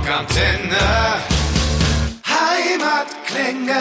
Rockantenne. 0.00 0.78
Heimatklänge. 2.24 3.80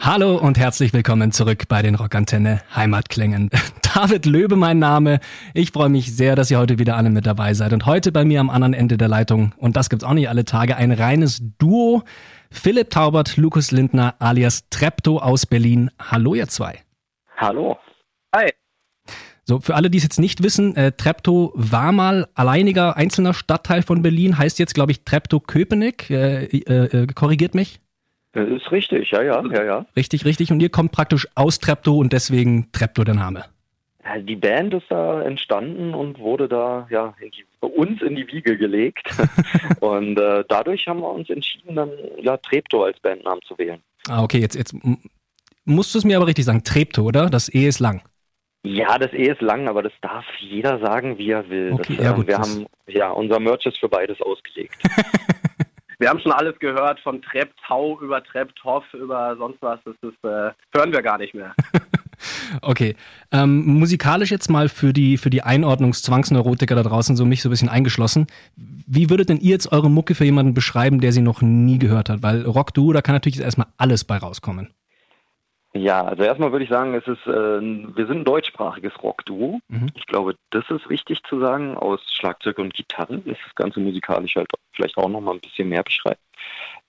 Hallo 0.00 0.38
und 0.38 0.56
herzlich 0.56 0.94
willkommen 0.94 1.32
zurück 1.32 1.64
bei 1.68 1.82
den 1.82 1.94
Rockantenne 1.94 2.62
Heimatklängen. 2.74 3.50
David 3.94 4.24
Löbe 4.24 4.56
mein 4.56 4.78
Name. 4.78 5.20
Ich 5.52 5.72
freue 5.72 5.90
mich 5.90 6.16
sehr, 6.16 6.34
dass 6.34 6.50
ihr 6.50 6.58
heute 6.58 6.78
wieder 6.78 6.96
alle 6.96 7.10
mit 7.10 7.26
dabei 7.26 7.52
seid. 7.52 7.74
Und 7.74 7.84
heute 7.84 8.10
bei 8.10 8.24
mir 8.24 8.40
am 8.40 8.48
anderen 8.48 8.72
Ende 8.72 8.96
der 8.96 9.08
Leitung, 9.08 9.52
und 9.58 9.76
das 9.76 9.90
gibt's 9.90 10.04
auch 10.04 10.14
nicht 10.14 10.30
alle 10.30 10.46
Tage, 10.46 10.76
ein 10.76 10.92
reines 10.92 11.42
Duo. 11.58 12.02
Philipp 12.50 12.88
Taubert, 12.88 13.36
Lukas 13.36 13.70
Lindner 13.70 14.14
alias 14.18 14.70
Trepto 14.70 15.18
aus 15.18 15.44
Berlin. 15.44 15.90
Hallo 16.00 16.34
ihr 16.34 16.48
zwei. 16.48 16.78
Hallo. 17.36 17.76
Hi. 18.34 18.50
So, 19.46 19.60
für 19.60 19.74
alle, 19.74 19.90
die 19.90 19.98
es 19.98 20.04
jetzt 20.04 20.18
nicht 20.18 20.42
wissen, 20.42 20.74
äh, 20.74 20.92
Treptow 20.92 21.52
war 21.54 21.92
mal 21.92 22.26
alleiniger 22.34 22.96
einzelner 22.96 23.34
Stadtteil 23.34 23.82
von 23.82 24.00
Berlin, 24.00 24.38
heißt 24.38 24.58
jetzt, 24.58 24.74
glaube 24.74 24.92
ich, 24.92 25.04
Treptow-Köpenick. 25.04 26.08
Äh, 26.10 26.44
äh, 26.44 27.02
äh, 27.02 27.06
korrigiert 27.08 27.54
mich? 27.54 27.80
Das 28.32 28.48
ist 28.48 28.72
richtig, 28.72 29.10
ja, 29.10 29.22
ja, 29.22 29.44
ja, 29.52 29.64
ja. 29.64 29.86
Richtig, 29.96 30.24
richtig. 30.24 30.50
Und 30.50 30.60
ihr 30.60 30.70
kommt 30.70 30.92
praktisch 30.92 31.28
aus 31.34 31.58
Treptow 31.58 31.98
und 31.98 32.12
deswegen 32.12 32.72
Treptow 32.72 33.04
der 33.04 33.14
Name. 33.14 33.44
Die 34.22 34.36
Band 34.36 34.74
ist 34.74 34.86
da 34.90 35.22
entstanden 35.22 35.94
und 35.94 36.18
wurde 36.18 36.48
da 36.48 36.86
ja 36.90 37.14
bei 37.60 37.68
uns 37.68 38.02
in 38.02 38.16
die 38.16 38.26
Wiege 38.26 38.56
gelegt. 38.56 39.08
und 39.80 40.18
äh, 40.18 40.44
dadurch 40.48 40.86
haben 40.86 41.00
wir 41.00 41.10
uns 41.10 41.30
entschieden, 41.30 41.76
dann 41.76 41.90
ja 42.20 42.36
Treptow 42.38 42.84
als 42.84 42.98
Bandnamen 43.00 43.40
zu 43.46 43.56
wählen. 43.58 43.80
Ah, 44.08 44.22
okay, 44.22 44.38
jetzt, 44.38 44.56
jetzt 44.56 44.74
musst 45.64 45.94
du 45.94 45.98
es 45.98 46.04
mir 46.04 46.16
aber 46.16 46.26
richtig 46.26 46.44
sagen. 46.44 46.64
Treptow, 46.64 47.04
oder? 47.04 47.30
Das 47.30 47.52
E 47.52 47.66
ist 47.66 47.78
lang. 47.78 48.02
Ja, 48.66 48.98
das 48.98 49.12
E 49.12 49.30
ist 49.30 49.42
lang, 49.42 49.68
aber 49.68 49.82
das 49.82 49.92
darf 50.00 50.24
jeder 50.40 50.78
sagen, 50.80 51.18
wie 51.18 51.30
er 51.30 51.48
will. 51.50 51.72
Okay, 51.72 51.96
das, 51.96 52.04
ja, 52.04 52.12
äh, 52.12 52.14
gut, 52.14 52.26
wir 52.26 52.38
das- 52.38 52.48
haben, 52.48 52.66
ja, 52.86 53.10
unser 53.10 53.38
Merch 53.38 53.66
ist 53.66 53.78
für 53.78 53.88
beides 53.88 54.20
ausgelegt. 54.20 54.74
Wir 56.00 56.08
haben 56.10 56.18
schon 56.18 56.32
alles 56.32 56.58
gehört, 56.58 56.98
von 57.00 57.22
Trepptau 57.22 58.00
über 58.00 58.22
Trepptoff 58.22 58.82
über 58.94 59.36
sonst 59.36 59.62
was. 59.62 59.78
Das 59.84 59.94
ist, 60.02 60.24
äh, 60.24 60.50
hören 60.76 60.92
wir 60.92 61.00
gar 61.02 61.18
nicht 61.18 61.34
mehr. 61.34 61.54
Okay. 62.62 62.94
Ähm, 63.32 63.64
musikalisch 63.66 64.30
jetzt 64.30 64.48
mal 64.48 64.68
für 64.68 64.92
die, 64.92 65.18
für 65.18 65.30
die 65.30 65.42
Einordnungszwangsneurotiker 65.42 66.74
da 66.76 66.82
draußen, 66.82 67.16
so 67.16 67.24
mich 67.24 67.42
so 67.42 67.48
ein 67.48 67.50
bisschen 67.50 67.68
eingeschlossen. 67.68 68.28
Wie 68.56 69.10
würdet 69.10 69.28
denn 69.28 69.38
ihr 69.40 69.50
jetzt 69.50 69.72
eure 69.72 69.90
Mucke 69.90 70.14
für 70.14 70.24
jemanden 70.24 70.54
beschreiben, 70.54 71.00
der 71.00 71.12
sie 71.12 71.22
noch 71.22 71.42
nie 71.42 71.78
gehört 71.78 72.08
hat? 72.08 72.22
Weil 72.22 72.42
Rock-Duo, 72.46 72.92
da 72.92 73.02
kann 73.02 73.14
natürlich 73.14 73.36
jetzt 73.36 73.44
erstmal 73.44 73.66
alles 73.76 74.04
bei 74.04 74.16
rauskommen. 74.16 74.70
Ja, 75.76 76.04
also 76.04 76.22
erstmal 76.22 76.52
würde 76.52 76.64
ich 76.64 76.70
sagen, 76.70 76.94
es 76.94 77.06
ist, 77.08 77.26
äh, 77.26 77.60
wir 77.60 78.06
sind 78.06 78.18
ein 78.18 78.24
deutschsprachiges 78.24 78.92
Rockduo. 79.02 79.58
Mhm. 79.68 79.88
Ich 79.96 80.06
glaube, 80.06 80.36
das 80.50 80.64
ist 80.70 80.88
wichtig 80.88 81.20
zu 81.28 81.40
sagen. 81.40 81.76
Aus 81.76 82.00
Schlagzeug 82.12 82.58
und 82.58 82.74
Gitarre 82.74 83.16
ist 83.16 83.40
das 83.44 83.54
Ganze 83.56 83.80
musikalisch 83.80 84.36
halt 84.36 84.48
vielleicht 84.72 84.96
auch 84.96 85.08
noch 85.08 85.20
mal 85.20 85.34
ein 85.34 85.40
bisschen 85.40 85.68
mehr 85.68 85.82
beschreibt. 85.82 86.20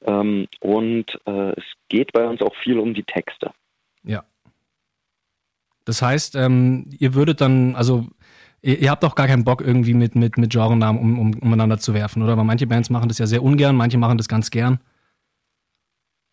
Ähm, 0.05 0.47
und 0.59 1.19
äh, 1.25 1.53
es 1.57 1.63
geht 1.89 2.13
bei 2.13 2.27
uns 2.27 2.41
auch 2.43 2.55
viel 2.57 2.77
um 2.77 2.93
die 2.93 3.03
Texte. 3.03 3.51
Ja. 4.03 4.23
Das 5.85 6.03
heißt, 6.03 6.35
ähm, 6.35 6.85
ihr 6.99 7.15
würdet 7.15 7.41
dann, 7.41 7.75
also 7.75 8.05
ihr, 8.61 8.77
ihr 8.77 8.91
habt 8.91 9.03
auch 9.03 9.15
gar 9.15 9.27
keinen 9.27 9.45
Bock 9.45 9.61
irgendwie 9.61 9.95
mit, 9.95 10.13
mit, 10.13 10.37
mit 10.37 10.51
Genrenamen 10.51 11.01
um, 11.01 11.19
um, 11.19 11.39
umeinander 11.39 11.79
zu 11.79 11.95
werfen, 11.95 12.21
oder? 12.21 12.37
Weil 12.37 12.45
manche 12.45 12.67
Bands 12.67 12.91
machen 12.91 13.09
das 13.09 13.17
ja 13.17 13.25
sehr 13.25 13.41
ungern, 13.41 13.75
manche 13.75 13.97
machen 13.97 14.19
das 14.19 14.27
ganz 14.27 14.51
gern. 14.51 14.79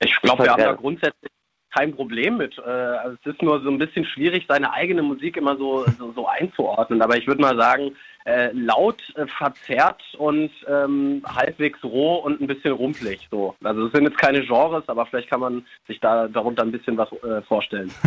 Ich 0.00 0.14
glaube, 0.20 0.44
wir 0.44 0.50
halt 0.50 0.66
haben 0.66 0.75
da 0.75 0.81
grundsätzlich 0.81 1.33
kein 1.73 1.95
Problem 1.95 2.37
mit. 2.37 2.59
Äh, 2.59 2.70
also 2.70 3.17
es 3.23 3.33
ist 3.33 3.42
nur 3.42 3.61
so 3.62 3.70
ein 3.70 3.78
bisschen 3.78 4.05
schwierig, 4.05 4.45
seine 4.48 4.73
eigene 4.73 5.03
Musik 5.03 5.37
immer 5.37 5.56
so, 5.56 5.84
so, 5.98 6.12
so 6.12 6.27
einzuordnen. 6.28 7.03
Aber 7.03 7.17
ich 7.17 7.27
würde 7.27 7.41
mal 7.41 7.56
sagen, 7.56 7.92
äh, 8.25 8.51
laut, 8.53 9.03
äh, 9.17 9.27
verzerrt 9.27 10.03
und 10.17 10.50
ähm, 10.69 11.23
halbwegs 11.27 11.83
roh 11.83 12.17
und 12.17 12.41
ein 12.41 12.47
bisschen 12.47 12.73
rumpelig. 12.73 13.27
So. 13.31 13.56
Also 13.65 13.87
es 13.87 13.93
sind 13.93 14.05
jetzt 14.05 14.19
keine 14.19 14.43
Genres, 14.43 14.84
aber 14.87 15.06
vielleicht 15.06 15.28
kann 15.28 15.41
man 15.41 15.67
sich 15.89 15.98
da 15.98 16.28
darunter 16.28 16.62
ein 16.62 16.73
bisschen 16.73 16.97
was 16.97 17.11
äh, 17.12 17.43
vorstellen. 17.43 17.91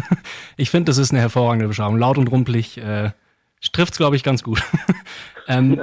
Ich 0.57 0.69
finde, 0.69 0.89
das 0.89 0.97
ist 0.97 1.11
eine 1.11 1.19
hervorragende 1.19 1.67
Beschreibung. 1.67 1.97
Laut 1.97 2.17
und 2.17 2.31
rumpelig 2.31 2.77
äh, 2.77 3.11
trifft's, 3.73 3.97
glaube 3.97 4.15
ich, 4.15 4.23
ganz 4.23 4.41
gut. 4.41 4.63
ähm, 5.49 5.81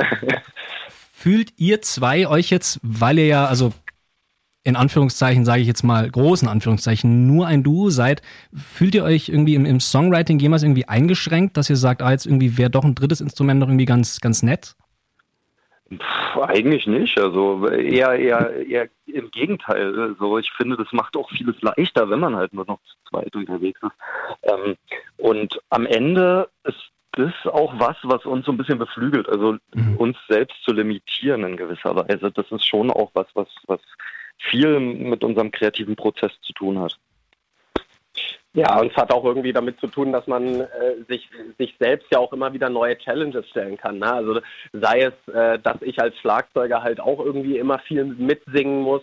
fühlt 1.12 1.52
ihr 1.58 1.82
zwei 1.82 2.26
euch 2.26 2.48
jetzt, 2.48 2.80
weil 2.82 3.18
ihr 3.18 3.26
ja, 3.26 3.44
also 3.44 3.74
in 4.64 4.76
Anführungszeichen, 4.76 5.44
sage 5.44 5.60
ich 5.60 5.66
jetzt 5.66 5.82
mal, 5.82 6.08
großen 6.08 6.48
Anführungszeichen, 6.48 7.26
nur 7.26 7.46
ein 7.46 7.62
Duo 7.62 7.90
seid, 7.90 8.22
fühlt 8.54 8.94
ihr 8.94 9.02
euch 9.04 9.28
irgendwie 9.28 9.54
im, 9.56 9.64
im 9.64 9.80
Songwriting 9.80 10.38
jemals 10.38 10.62
irgendwie 10.62 10.86
eingeschränkt, 10.88 11.56
dass 11.56 11.68
ihr 11.68 11.76
sagt, 11.76 12.00
ah, 12.02 12.12
jetzt 12.12 12.26
irgendwie 12.26 12.56
wäre 12.58 12.70
doch 12.70 12.84
ein 12.84 12.94
drittes 12.94 13.20
Instrument 13.20 13.58
noch 13.60 13.68
irgendwie 13.68 13.86
ganz, 13.86 14.20
ganz 14.20 14.42
nett? 14.42 14.76
Pff, 15.92 16.38
eigentlich 16.40 16.86
nicht. 16.86 17.18
Also 17.18 17.66
eher, 17.68 18.14
eher, 18.14 18.66
eher 18.66 18.88
im 19.06 19.30
Gegenteil. 19.30 19.98
Also 19.98 20.38
ich 20.38 20.50
finde, 20.52 20.76
das 20.76 20.92
macht 20.92 21.16
auch 21.16 21.28
vieles 21.30 21.60
leichter, 21.60 22.08
wenn 22.08 22.20
man 22.20 22.36
halt 22.36 22.52
nur 22.52 22.64
noch 22.66 22.78
zu 22.84 22.94
zweit 23.10 23.34
unterwegs 23.34 23.80
ist. 23.82 23.92
Ähm, 24.44 24.76
und 25.18 25.60
am 25.70 25.86
Ende 25.86 26.48
ist 26.64 26.78
das 27.12 27.32
auch 27.44 27.74
was, 27.78 27.96
was 28.04 28.24
uns 28.24 28.46
so 28.46 28.52
ein 28.52 28.56
bisschen 28.56 28.78
beflügelt. 28.78 29.28
Also 29.28 29.58
Mhm. 29.74 29.96
uns 29.96 30.16
selbst 30.28 30.56
zu 30.64 30.72
limitieren 30.72 31.44
in 31.44 31.56
gewisser 31.56 31.94
Weise. 31.96 32.30
Das 32.30 32.50
ist 32.50 32.66
schon 32.66 32.90
auch 32.90 33.10
was, 33.12 33.26
was, 33.34 33.48
was 33.66 33.80
viel 34.50 34.80
mit 34.80 35.24
unserem 35.24 35.50
kreativen 35.50 35.96
Prozess 35.96 36.32
zu 36.42 36.52
tun 36.52 36.78
hat. 36.78 36.98
Ja, 38.54 38.78
und 38.78 38.90
es 38.90 38.96
hat 38.96 39.12
auch 39.12 39.24
irgendwie 39.24 39.54
damit 39.54 39.80
zu 39.80 39.86
tun, 39.86 40.12
dass 40.12 40.26
man 40.26 40.60
äh, 40.60 40.66
sich, 41.08 41.30
sich 41.56 41.74
selbst 41.80 42.08
ja 42.12 42.18
auch 42.18 42.34
immer 42.34 42.52
wieder 42.52 42.68
neue 42.68 42.98
Challenges 42.98 43.48
stellen 43.48 43.78
kann. 43.78 43.98
Ne? 43.98 44.12
Also 44.12 44.40
sei 44.74 45.04
es, 45.04 45.34
äh, 45.34 45.58
dass 45.58 45.80
ich 45.80 45.98
als 45.98 46.18
Schlagzeuger 46.18 46.82
halt 46.82 47.00
auch 47.00 47.18
irgendwie 47.18 47.56
immer 47.56 47.78
viel 47.78 48.04
mitsingen 48.04 48.82
muss, 48.82 49.02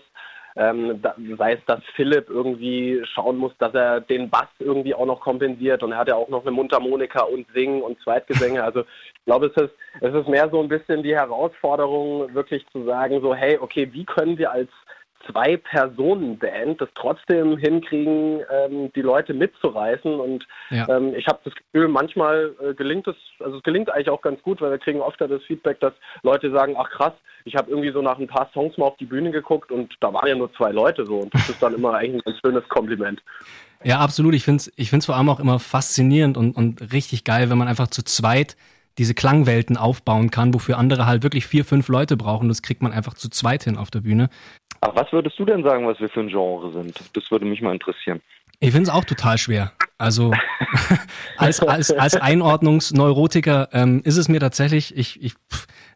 ähm, 0.55 1.01
da, 1.01 1.15
sei 1.37 1.53
es, 1.53 1.65
dass 1.65 1.79
Philipp 1.95 2.29
irgendwie 2.29 3.01
schauen 3.05 3.37
muss, 3.37 3.53
dass 3.57 3.73
er 3.73 4.01
den 4.01 4.29
Bass 4.29 4.49
irgendwie 4.59 4.93
auch 4.93 5.05
noch 5.05 5.21
kompensiert 5.21 5.81
und 5.83 5.93
er 5.93 5.99
hat 5.99 6.09
ja 6.09 6.15
auch 6.15 6.29
noch 6.29 6.41
eine 6.41 6.51
Mundharmonika 6.51 7.21
und 7.23 7.47
Singen 7.53 7.81
und 7.81 7.99
Zweitgesänge. 8.01 8.63
Also 8.63 8.81
ich 8.81 9.25
glaube, 9.25 9.47
es 9.47 9.63
ist, 9.63 9.73
es 10.01 10.13
ist 10.13 10.27
mehr 10.27 10.49
so 10.49 10.61
ein 10.61 10.67
bisschen 10.67 11.01
die 11.01 11.15
Herausforderung, 11.15 12.33
wirklich 12.35 12.67
zu 12.71 12.83
sagen, 12.83 13.21
so 13.21 13.33
hey, 13.33 13.57
okay, 13.59 13.89
wie 13.93 14.05
können 14.05 14.37
wir 14.37 14.51
als 14.51 14.69
Zwei-Personen-Band 15.27 16.81
das 16.81 16.89
trotzdem 16.95 17.57
hinkriegen, 17.57 18.41
ähm, 18.51 18.91
die 18.93 19.01
Leute 19.01 19.33
mitzureißen. 19.33 20.19
Und 20.19 20.47
Ja. 20.69 20.87
ähm, 20.89 21.13
ich 21.15 21.27
habe 21.27 21.39
das 21.43 21.53
Gefühl, 21.55 21.87
manchmal 21.87 22.53
äh, 22.61 22.73
gelingt 22.73 23.07
es, 23.07 23.15
also 23.39 23.57
es 23.57 23.63
gelingt 23.63 23.89
eigentlich 23.89 24.09
auch 24.09 24.21
ganz 24.21 24.41
gut, 24.41 24.61
weil 24.61 24.71
wir 24.71 24.77
kriegen 24.77 25.01
oft 25.01 25.19
das 25.19 25.43
Feedback, 25.43 25.79
dass 25.79 25.93
Leute 26.23 26.51
sagen, 26.51 26.75
ach 26.77 26.89
krass, 26.89 27.13
ich 27.45 27.55
habe 27.55 27.69
irgendwie 27.69 27.91
so 27.91 28.01
nach 28.01 28.17
ein 28.19 28.27
paar 28.27 28.49
Songs 28.53 28.77
mal 28.77 28.85
auf 28.85 28.97
die 28.97 29.05
Bühne 29.05 29.31
geguckt 29.31 29.71
und 29.71 29.93
da 30.01 30.13
waren 30.13 30.27
ja 30.27 30.35
nur 30.35 30.53
zwei 30.53 30.71
Leute 30.71 31.05
so. 31.05 31.19
Und 31.19 31.33
das 31.33 31.49
ist 31.49 31.61
dann 31.61 31.73
immer 31.73 31.93
eigentlich 31.93 32.21
ein 32.21 32.31
ganz 32.31 32.39
schönes 32.39 32.67
Kompliment. 32.69 33.21
Ja, 33.83 33.99
absolut. 33.99 34.35
Ich 34.35 34.43
finde 34.43 34.57
es 34.57 34.73
ich 34.75 34.89
find's 34.89 35.05
vor 35.05 35.15
allem 35.15 35.29
auch 35.29 35.39
immer 35.39 35.59
faszinierend 35.59 36.37
und, 36.37 36.55
und 36.55 36.93
richtig 36.93 37.23
geil, 37.23 37.49
wenn 37.49 37.57
man 37.57 37.67
einfach 37.67 37.87
zu 37.87 38.03
zweit 38.03 38.57
diese 38.97 39.13
Klangwelten 39.13 39.77
aufbauen 39.77 40.29
kann, 40.29 40.53
wofür 40.53 40.77
andere 40.77 41.05
halt 41.05 41.23
wirklich 41.23 41.47
vier, 41.47 41.63
fünf 41.63 41.87
Leute 41.87 42.17
brauchen. 42.17 42.49
Das 42.49 42.61
kriegt 42.61 42.81
man 42.81 42.91
einfach 42.91 43.13
zu 43.13 43.29
zweit 43.29 43.63
hin 43.63 43.77
auf 43.77 43.89
der 43.89 44.01
Bühne. 44.01 44.29
Aber 44.81 45.01
was 45.01 45.11
würdest 45.11 45.37
du 45.37 45.45
denn 45.45 45.63
sagen, 45.63 45.87
was 45.87 45.99
wir 45.99 46.09
für 46.09 46.21
ein 46.21 46.29
Genre 46.29 46.71
sind? 46.71 46.99
Das 47.13 47.29
würde 47.31 47.45
mich 47.45 47.61
mal 47.61 47.73
interessieren. 47.73 48.21
Ich 48.59 48.71
finde 48.71 48.89
es 48.89 48.95
auch 48.95 49.05
total 49.05 49.37
schwer. 49.37 49.71
Also 49.97 50.33
als, 51.37 51.61
als, 51.61 51.91
als 51.91 52.15
Einordnungsneurotiker 52.15 53.69
ähm, 53.73 54.01
ist 54.03 54.17
es 54.17 54.29
mir 54.29 54.39
tatsächlich, 54.39 54.95
ich, 54.97 55.21
ich, 55.21 55.33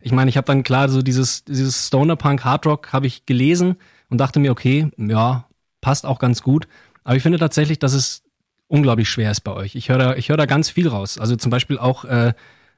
ich 0.02 0.12
meine, 0.12 0.30
ich 0.30 0.38
habe 0.38 0.46
dann 0.46 0.64
klar 0.64 0.90
so 0.90 1.02
dieses, 1.02 1.46
dieses 1.46 1.88
Stoner 1.88 2.16
Punk 2.16 2.44
Hard 2.44 2.66
Rock 2.66 2.94
habe 2.94 3.08
ich 3.08 3.26
gelesen 3.26 3.78
und 4.10 4.18
dachte 4.18 4.40
mir, 4.40 4.52
okay, 4.52 4.92
ja, 4.98 5.46
passt 5.82 6.06
auch 6.06 6.20
ganz 6.20 6.42
gut. 6.44 6.68
Aber 7.04 7.16
ich 7.16 7.24
finde 7.24 7.38
tatsächlich, 7.38 7.80
dass 7.80 7.94
es 7.94 8.24
unglaublich 8.68 9.10
schwer 9.10 9.32
ist 9.32 9.42
bei 9.42 9.54
euch. 9.54 9.76
Ich 9.76 9.90
höre 9.90 9.98
da, 9.98 10.16
ich 10.16 10.30
höre 10.30 10.38
da 10.38 10.46
ganz 10.46 10.70
viel 10.70 10.88
raus. 10.88 11.18
Also 11.18 11.36
zum 11.36 11.52
Beispiel 11.52 11.78
auch, 11.78 12.06
äh, 12.06 12.34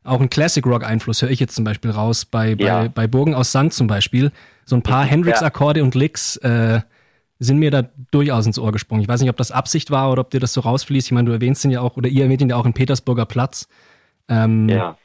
auch 0.06 0.22
ein 0.22 0.30
Classic 0.30 0.66
Rock 0.66 0.84
Einfluss 0.84 1.22
höre 1.22 1.30
ich 1.32 1.40
jetzt 1.40 1.56
zum 1.56 1.64
Beispiel 1.66 1.92
raus 1.92 2.26
bei, 2.26 2.56
bei, 2.56 2.64
Ja. 2.66 2.88
bei 2.88 3.08
Burgen 3.08 3.34
aus 3.36 3.52
Sand 3.52 3.74
zum 3.74 3.88
Beispiel. 3.88 4.32
So 4.66 4.76
ein 4.76 4.82
paar 4.84 5.04
Hendrix 5.06 5.42
Akkorde 5.44 5.84
und 5.84 5.96
Licks, 5.96 6.38
äh, 6.38 6.82
sind 7.40 7.58
mir 7.60 7.70
da 7.70 7.84
durchaus 8.12 8.46
ins 8.46 8.58
Ohr 8.58 8.72
gesprungen. 8.72 9.02
Ich 9.02 9.08
weiß 9.10 9.20
nicht, 9.22 9.30
ob 9.30 9.36
das 9.38 9.52
Absicht 9.52 9.92
war 9.92 10.10
oder 10.12 10.22
ob 10.22 10.30
dir 10.30 10.40
das 10.40 10.54
so 10.54 10.62
rausfließt. 10.62 11.08
Ich 11.08 11.12
meine, 11.12 11.26
du 11.28 11.34
erwähnst 11.34 11.66
ihn 11.66 11.72
ja 11.72 11.82
auch, 11.82 11.98
oder 11.98 12.08
ihr 12.08 12.24
erwähnt 12.24 12.42
ihn 12.42 12.50
ja 12.50 12.56
auch 12.56 12.66
im 12.66 12.74
Petersburger 12.74 13.26
Platz. 13.26 13.68
Ähm, 14.30 14.70
Ja. 14.70 14.98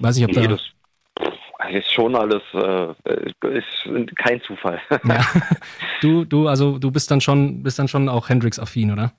Weiß 0.00 0.16
nicht, 0.16 0.24
ob 0.24 0.32
Nee, 0.36 0.48
da. 0.48 1.68
ist 1.70 1.90
schon 1.92 2.14
alles, 2.16 2.42
äh, 2.54 2.88
ist 3.56 4.16
kein 4.16 4.40
Zufall. 4.42 4.80
Ja. 5.04 5.24
Du, 6.02 6.24
du, 6.26 6.46
also 6.48 6.78
du 6.78 6.90
bist 6.90 7.10
dann 7.10 7.22
schon, 7.22 7.62
bist 7.62 7.78
dann 7.78 7.88
schon 7.88 8.08
auch 8.10 8.28
Hendrix-affin, 8.28 8.92
oder? 8.92 9.12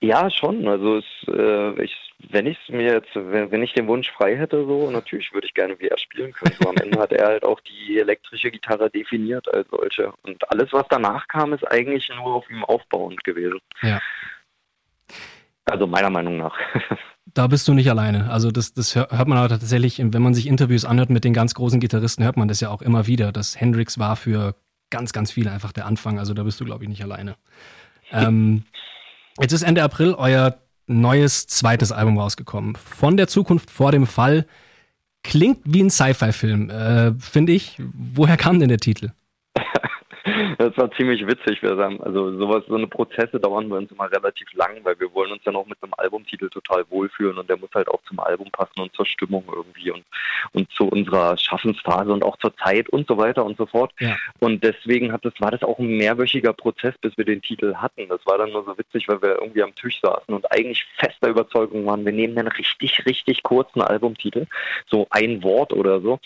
Ja, 0.00 0.30
schon. 0.30 0.66
Also 0.68 0.98
es, 0.98 1.04
äh, 1.28 1.82
ich, 1.82 1.94
wenn 2.30 2.46
ich 2.46 2.58
es 2.62 2.68
mir 2.68 2.92
jetzt, 2.94 3.14
wenn, 3.14 3.50
wenn 3.50 3.62
ich 3.62 3.72
den 3.72 3.86
Wunsch 3.86 4.10
frei 4.10 4.36
hätte, 4.36 4.64
so 4.64 4.90
natürlich 4.90 5.32
würde 5.32 5.46
ich 5.46 5.54
gerne 5.54 5.78
wie 5.78 5.88
er 5.88 5.98
spielen 5.98 6.32
können. 6.32 6.54
So 6.60 6.68
am 6.68 6.76
Ende 6.76 6.98
hat 6.98 7.12
er 7.12 7.26
halt 7.26 7.44
auch 7.44 7.60
die 7.60 7.98
elektrische 7.98 8.50
Gitarre 8.50 8.90
definiert 8.90 9.52
als 9.52 9.68
solche. 9.70 10.12
Und 10.22 10.50
alles, 10.50 10.72
was 10.72 10.86
danach 10.88 11.28
kam, 11.28 11.52
ist 11.52 11.64
eigentlich 11.70 12.08
nur 12.16 12.34
auf 12.34 12.50
ihm 12.50 12.64
aufbauend 12.64 13.22
gewesen. 13.24 13.60
Ja. 13.82 14.00
Also 15.66 15.86
meiner 15.86 16.10
Meinung 16.10 16.38
nach. 16.38 16.56
Da 17.34 17.48
bist 17.48 17.68
du 17.68 17.74
nicht 17.74 17.90
alleine. 17.90 18.30
Also 18.30 18.50
das, 18.50 18.72
das 18.72 18.94
hört 18.94 19.28
man 19.28 19.36
aber 19.36 19.48
tatsächlich, 19.48 19.98
wenn 20.00 20.22
man 20.22 20.32
sich 20.32 20.46
Interviews 20.46 20.86
anhört 20.86 21.10
mit 21.10 21.22
den 21.22 21.34
ganz 21.34 21.52
großen 21.52 21.80
Gitarristen, 21.80 22.24
hört 22.24 22.38
man 22.38 22.48
das 22.48 22.60
ja 22.60 22.70
auch 22.70 22.80
immer 22.80 23.06
wieder, 23.08 23.30
dass 23.30 23.60
Hendrix 23.60 23.98
war 23.98 24.16
für 24.16 24.54
ganz, 24.88 25.12
ganz 25.12 25.32
viele 25.32 25.50
einfach 25.50 25.72
der 25.72 25.84
Anfang. 25.84 26.18
Also 26.18 26.32
da 26.32 26.44
bist 26.44 26.60
du, 26.60 26.64
glaube 26.64 26.84
ich, 26.84 26.88
nicht 26.88 27.02
alleine. 27.02 27.36
Ähm, 28.10 28.62
jetzt 29.40 29.52
ist 29.52 29.62
Ende 29.62 29.82
April 29.82 30.14
euer 30.14 30.58
neues 30.86 31.46
zweites 31.46 31.92
Album 31.92 32.18
rausgekommen. 32.18 32.76
Von 32.76 33.16
der 33.16 33.28
Zukunft 33.28 33.70
vor 33.70 33.92
dem 33.92 34.06
Fall. 34.06 34.46
Klingt 35.22 35.58
wie 35.64 35.82
ein 35.82 35.90
Sci-Fi-Film, 35.90 36.70
äh, 36.70 37.12
finde 37.18 37.52
ich. 37.52 37.80
Woher 37.92 38.36
kam 38.36 38.60
denn 38.60 38.68
der 38.68 38.78
Titel? 38.78 39.10
Das 40.58 40.76
war 40.76 40.90
ziemlich 40.92 41.26
witzig. 41.26 41.62
Wir 41.62 41.76
sagen, 41.76 42.00
also 42.02 42.36
sowas, 42.38 42.64
so 42.68 42.76
eine 42.76 42.86
Prozesse 42.86 43.38
dauern 43.38 43.68
bei 43.68 43.76
uns 43.76 43.90
immer 43.90 44.10
relativ 44.10 44.52
lang, 44.54 44.78
weil 44.84 44.98
wir 44.98 45.12
wollen 45.12 45.32
uns 45.32 45.42
ja 45.44 45.52
noch 45.52 45.66
mit 45.66 45.82
einem 45.82 45.92
Albumtitel 45.96 46.48
total 46.48 46.84
wohlfühlen 46.88 47.38
und 47.38 47.48
der 47.48 47.58
muss 47.58 47.70
halt 47.74 47.88
auch 47.88 48.02
zum 48.08 48.18
Album 48.20 48.50
passen 48.50 48.80
und 48.80 48.92
zur 48.94 49.06
Stimmung 49.06 49.44
irgendwie 49.52 49.90
und, 49.90 50.04
und 50.52 50.70
zu 50.72 50.88
unserer 50.88 51.36
Schaffensphase 51.36 52.12
und 52.12 52.24
auch 52.24 52.36
zur 52.38 52.56
Zeit 52.56 52.88
und 52.88 53.06
so 53.06 53.16
weiter 53.18 53.44
und 53.44 53.58
so 53.58 53.66
fort. 53.66 53.92
Ja. 54.00 54.16
Und 54.38 54.64
deswegen 54.64 55.12
hat 55.12 55.24
das, 55.24 55.34
war 55.40 55.50
das 55.50 55.62
auch 55.62 55.78
ein 55.78 55.96
mehrwöchiger 55.96 56.52
Prozess, 56.52 56.94
bis 57.00 57.16
wir 57.18 57.24
den 57.24 57.42
Titel 57.42 57.74
hatten. 57.74 58.08
Das 58.08 58.24
war 58.24 58.38
dann 58.38 58.52
nur 58.52 58.64
so 58.64 58.76
witzig, 58.78 59.08
weil 59.08 59.20
wir 59.20 59.40
irgendwie 59.40 59.62
am 59.62 59.74
Tisch 59.74 60.00
saßen 60.00 60.32
und 60.32 60.50
eigentlich 60.50 60.86
fester 60.96 61.28
Überzeugung 61.28 61.84
waren, 61.86 62.04
wir 62.04 62.12
nehmen 62.12 62.38
einen 62.38 62.48
richtig, 62.48 63.04
richtig 63.04 63.42
kurzen 63.42 63.82
Albumtitel, 63.82 64.46
so 64.86 65.06
ein 65.10 65.42
Wort 65.42 65.72
oder 65.72 66.00
so. 66.00 66.18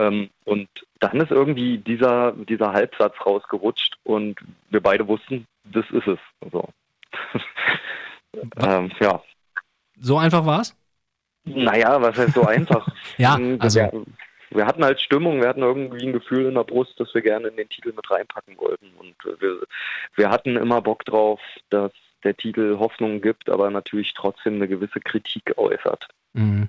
Ähm, 0.00 0.30
und 0.44 0.68
dann 1.00 1.20
ist 1.20 1.30
irgendwie 1.30 1.78
dieser, 1.78 2.32
dieser 2.32 2.72
Halbsatz 2.72 3.14
rausgerutscht 3.24 3.96
und 4.04 4.38
wir 4.70 4.80
beide 4.80 5.06
wussten, 5.06 5.46
das 5.64 5.84
ist 5.90 6.06
es. 6.06 6.18
So. 6.50 6.68
ähm, 8.62 8.90
ja. 9.00 9.22
So 10.00 10.16
einfach 10.16 10.46
war 10.46 10.62
es? 10.62 10.74
Naja, 11.44 12.00
was 12.00 12.16
heißt 12.16 12.34
so 12.34 12.46
einfach? 12.46 12.86
ja, 13.18 13.38
also. 13.58 13.80
Wir, 13.80 14.04
wir, 14.50 14.66
hatten 14.66 14.84
halt 14.84 15.00
Stimmung, 15.00 15.40
wir 15.40 15.48
hatten 15.48 15.62
irgendwie 15.62 16.06
ein 16.06 16.12
Gefühl 16.12 16.46
in 16.46 16.54
der 16.54 16.64
Brust, 16.64 16.98
dass 16.98 17.14
wir 17.14 17.22
gerne 17.22 17.48
in 17.48 17.56
den 17.56 17.68
Titel 17.68 17.92
mit 17.92 18.10
reinpacken 18.10 18.56
wollten. 18.58 18.90
Und 18.98 19.14
wir, 19.40 19.60
wir 20.16 20.30
hatten 20.30 20.56
immer 20.56 20.80
Bock 20.80 21.04
drauf, 21.04 21.40
dass 21.68 21.92
der 22.24 22.36
Titel 22.36 22.78
Hoffnung 22.78 23.20
gibt, 23.20 23.48
aber 23.48 23.70
natürlich 23.70 24.14
trotzdem 24.14 24.54
eine 24.54 24.68
gewisse 24.68 25.00
Kritik 25.00 25.56
äußert. 25.56 26.08
Mhm. 26.32 26.68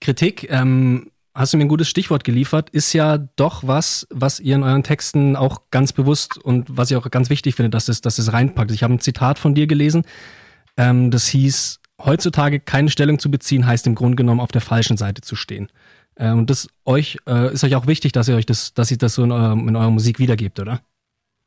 Kritik, 0.00 0.50
ähm, 0.50 1.10
hast 1.36 1.52
du 1.52 1.58
mir 1.58 1.64
ein 1.64 1.68
gutes 1.68 1.88
Stichwort 1.88 2.24
geliefert, 2.24 2.70
ist 2.70 2.92
ja 2.94 3.18
doch 3.36 3.66
was, 3.66 4.06
was 4.10 4.40
ihr 4.40 4.54
in 4.54 4.62
euren 4.62 4.82
Texten 4.82 5.36
auch 5.36 5.70
ganz 5.70 5.92
bewusst 5.92 6.38
und 6.38 6.76
was 6.76 6.90
ich 6.90 6.96
auch 6.96 7.10
ganz 7.10 7.28
wichtig 7.30 7.54
finde, 7.54 7.70
dass 7.70 7.88
es, 7.88 8.00
dass 8.00 8.18
es 8.18 8.32
reinpackt. 8.32 8.70
Ich 8.70 8.82
habe 8.82 8.94
ein 8.94 9.00
Zitat 9.00 9.38
von 9.38 9.54
dir 9.54 9.66
gelesen, 9.66 10.04
ähm, 10.78 11.10
das 11.10 11.26
hieß, 11.28 11.80
heutzutage 12.02 12.58
keine 12.58 12.90
Stellung 12.90 13.18
zu 13.18 13.30
beziehen, 13.30 13.66
heißt 13.66 13.86
im 13.86 13.94
Grunde 13.94 14.16
genommen 14.16 14.40
auf 14.40 14.52
der 14.52 14.62
falschen 14.62 14.96
Seite 14.96 15.20
zu 15.20 15.36
stehen. 15.36 15.70
Äh, 16.14 16.30
und 16.30 16.48
das 16.48 16.68
euch, 16.86 17.18
äh, 17.28 17.52
ist 17.52 17.64
euch 17.64 17.76
auch 17.76 17.86
wichtig, 17.86 18.12
dass 18.12 18.28
ihr 18.28 18.36
euch 18.36 18.46
das, 18.46 18.72
dass 18.72 18.90
ihr 18.90 18.98
das 18.98 19.14
so 19.14 19.22
in, 19.22 19.32
euer, 19.32 19.52
in 19.52 19.76
eurer 19.76 19.90
Musik 19.90 20.18
wiedergebt, 20.18 20.58
oder? 20.58 20.80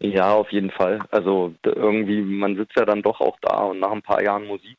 Ja, 0.02 0.32
auf 0.34 0.52
jeden 0.52 0.72
Fall. 0.72 1.02
Also 1.12 1.54
irgendwie, 1.66 2.22
man 2.22 2.56
sitzt 2.56 2.76
ja 2.78 2.86
dann 2.86 3.02
doch 3.02 3.20
auch 3.20 3.38
da 3.42 3.64
und 3.64 3.80
nach 3.80 3.92
ein 3.92 4.02
paar 4.02 4.24
Jahren 4.24 4.46
Musik 4.46 4.78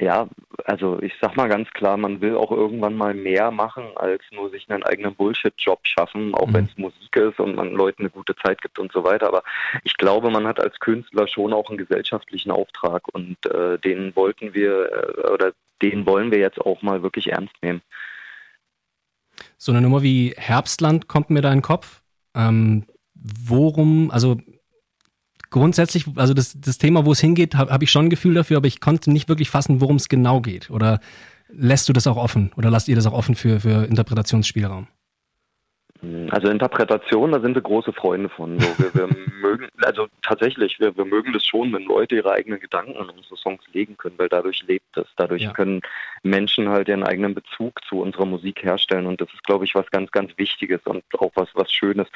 ja, 0.00 0.28
also 0.64 1.00
ich 1.02 1.12
sag 1.20 1.36
mal 1.36 1.48
ganz 1.48 1.70
klar, 1.70 1.96
man 1.96 2.20
will 2.20 2.36
auch 2.36 2.50
irgendwann 2.50 2.96
mal 2.96 3.14
mehr 3.14 3.50
machen, 3.50 3.84
als 3.96 4.22
nur 4.32 4.50
sich 4.50 4.68
einen 4.68 4.82
eigenen 4.82 5.14
Bullshit-Job 5.14 5.80
schaffen, 5.82 6.34
auch 6.34 6.48
mhm. 6.48 6.54
wenn 6.54 6.64
es 6.66 6.76
Musik 6.76 7.16
ist 7.16 7.38
und 7.40 7.56
man 7.56 7.72
Leuten 7.72 8.02
eine 8.02 8.10
gute 8.10 8.34
Zeit 8.36 8.60
gibt 8.62 8.78
und 8.78 8.92
so 8.92 9.04
weiter. 9.04 9.28
Aber 9.28 9.42
ich 9.84 9.96
glaube, 9.96 10.30
man 10.30 10.46
hat 10.46 10.60
als 10.60 10.78
Künstler 10.80 11.26
schon 11.28 11.52
auch 11.52 11.68
einen 11.68 11.78
gesellschaftlichen 11.78 12.50
Auftrag 12.50 13.02
und 13.12 13.36
äh, 13.46 13.78
den 13.78 14.14
wollten 14.16 14.54
wir 14.54 14.90
äh, 14.92 15.30
oder 15.32 15.52
den 15.82 16.06
wollen 16.06 16.30
wir 16.30 16.38
jetzt 16.38 16.60
auch 16.60 16.82
mal 16.82 17.02
wirklich 17.02 17.30
ernst 17.30 17.54
nehmen. 17.62 17.82
So 19.56 19.72
eine 19.72 19.80
Nummer 19.80 20.02
wie 20.02 20.34
Herbstland 20.36 21.08
kommt 21.08 21.30
mir 21.30 21.40
da 21.40 21.48
in 21.48 21.58
den 21.58 21.62
Kopf. 21.62 22.02
Ähm, 22.34 22.84
worum, 23.14 24.10
also 24.10 24.38
grundsätzlich, 25.50 26.06
also 26.16 26.34
das, 26.34 26.58
das 26.60 26.78
Thema, 26.78 27.04
wo 27.04 27.12
es 27.12 27.20
hingeht, 27.20 27.54
habe 27.54 27.72
hab 27.72 27.82
ich 27.82 27.90
schon 27.90 28.06
ein 28.06 28.10
Gefühl 28.10 28.34
dafür, 28.34 28.58
aber 28.58 28.66
ich 28.66 28.80
konnte 28.80 29.10
nicht 29.10 29.28
wirklich 29.28 29.50
fassen, 29.50 29.80
worum 29.80 29.96
es 29.96 30.08
genau 30.08 30.40
geht. 30.40 30.70
Oder 30.70 31.00
lässt 31.50 31.88
du 31.88 31.92
das 31.92 32.06
auch 32.06 32.16
offen 32.16 32.52
oder 32.56 32.70
lasst 32.70 32.88
ihr 32.88 32.96
das 32.96 33.06
auch 33.06 33.12
offen 33.12 33.34
für, 33.34 33.60
für 33.60 33.84
Interpretationsspielraum? 33.84 34.88
Also 36.30 36.48
Interpretation, 36.48 37.32
da 37.32 37.40
sind 37.40 37.56
wir 37.56 37.62
große 37.62 37.92
Freunde 37.92 38.28
von. 38.28 38.60
So, 38.60 38.68
wir, 38.78 38.94
wir 38.94 39.08
mögen, 39.40 39.68
also 39.82 40.06
tatsächlich, 40.22 40.78
wir, 40.78 40.96
wir 40.96 41.04
mögen 41.04 41.32
das 41.32 41.44
schon, 41.44 41.72
wenn 41.72 41.82
Leute 41.82 42.14
ihre 42.14 42.30
eigenen 42.30 42.60
Gedanken 42.60 42.96
an 42.96 43.10
unsere 43.10 43.36
Songs 43.36 43.62
legen 43.72 43.96
können, 43.96 44.16
weil 44.16 44.28
dadurch 44.28 44.62
lebt 44.68 44.96
es. 44.96 45.08
Dadurch 45.16 45.42
ja. 45.42 45.52
können 45.52 45.80
Menschen 46.22 46.68
halt 46.68 46.86
ihren 46.86 47.02
eigenen 47.02 47.34
Bezug 47.34 47.82
zu 47.88 48.00
unserer 48.00 48.26
Musik 48.26 48.62
herstellen 48.62 49.06
und 49.06 49.20
das 49.20 49.28
ist, 49.34 49.42
glaube 49.42 49.64
ich, 49.64 49.74
was 49.74 49.90
ganz, 49.90 50.12
ganz 50.12 50.30
Wichtiges 50.36 50.80
und 50.84 51.02
auch 51.18 51.32
was, 51.34 51.48
was 51.54 51.72
Schönes. 51.72 52.06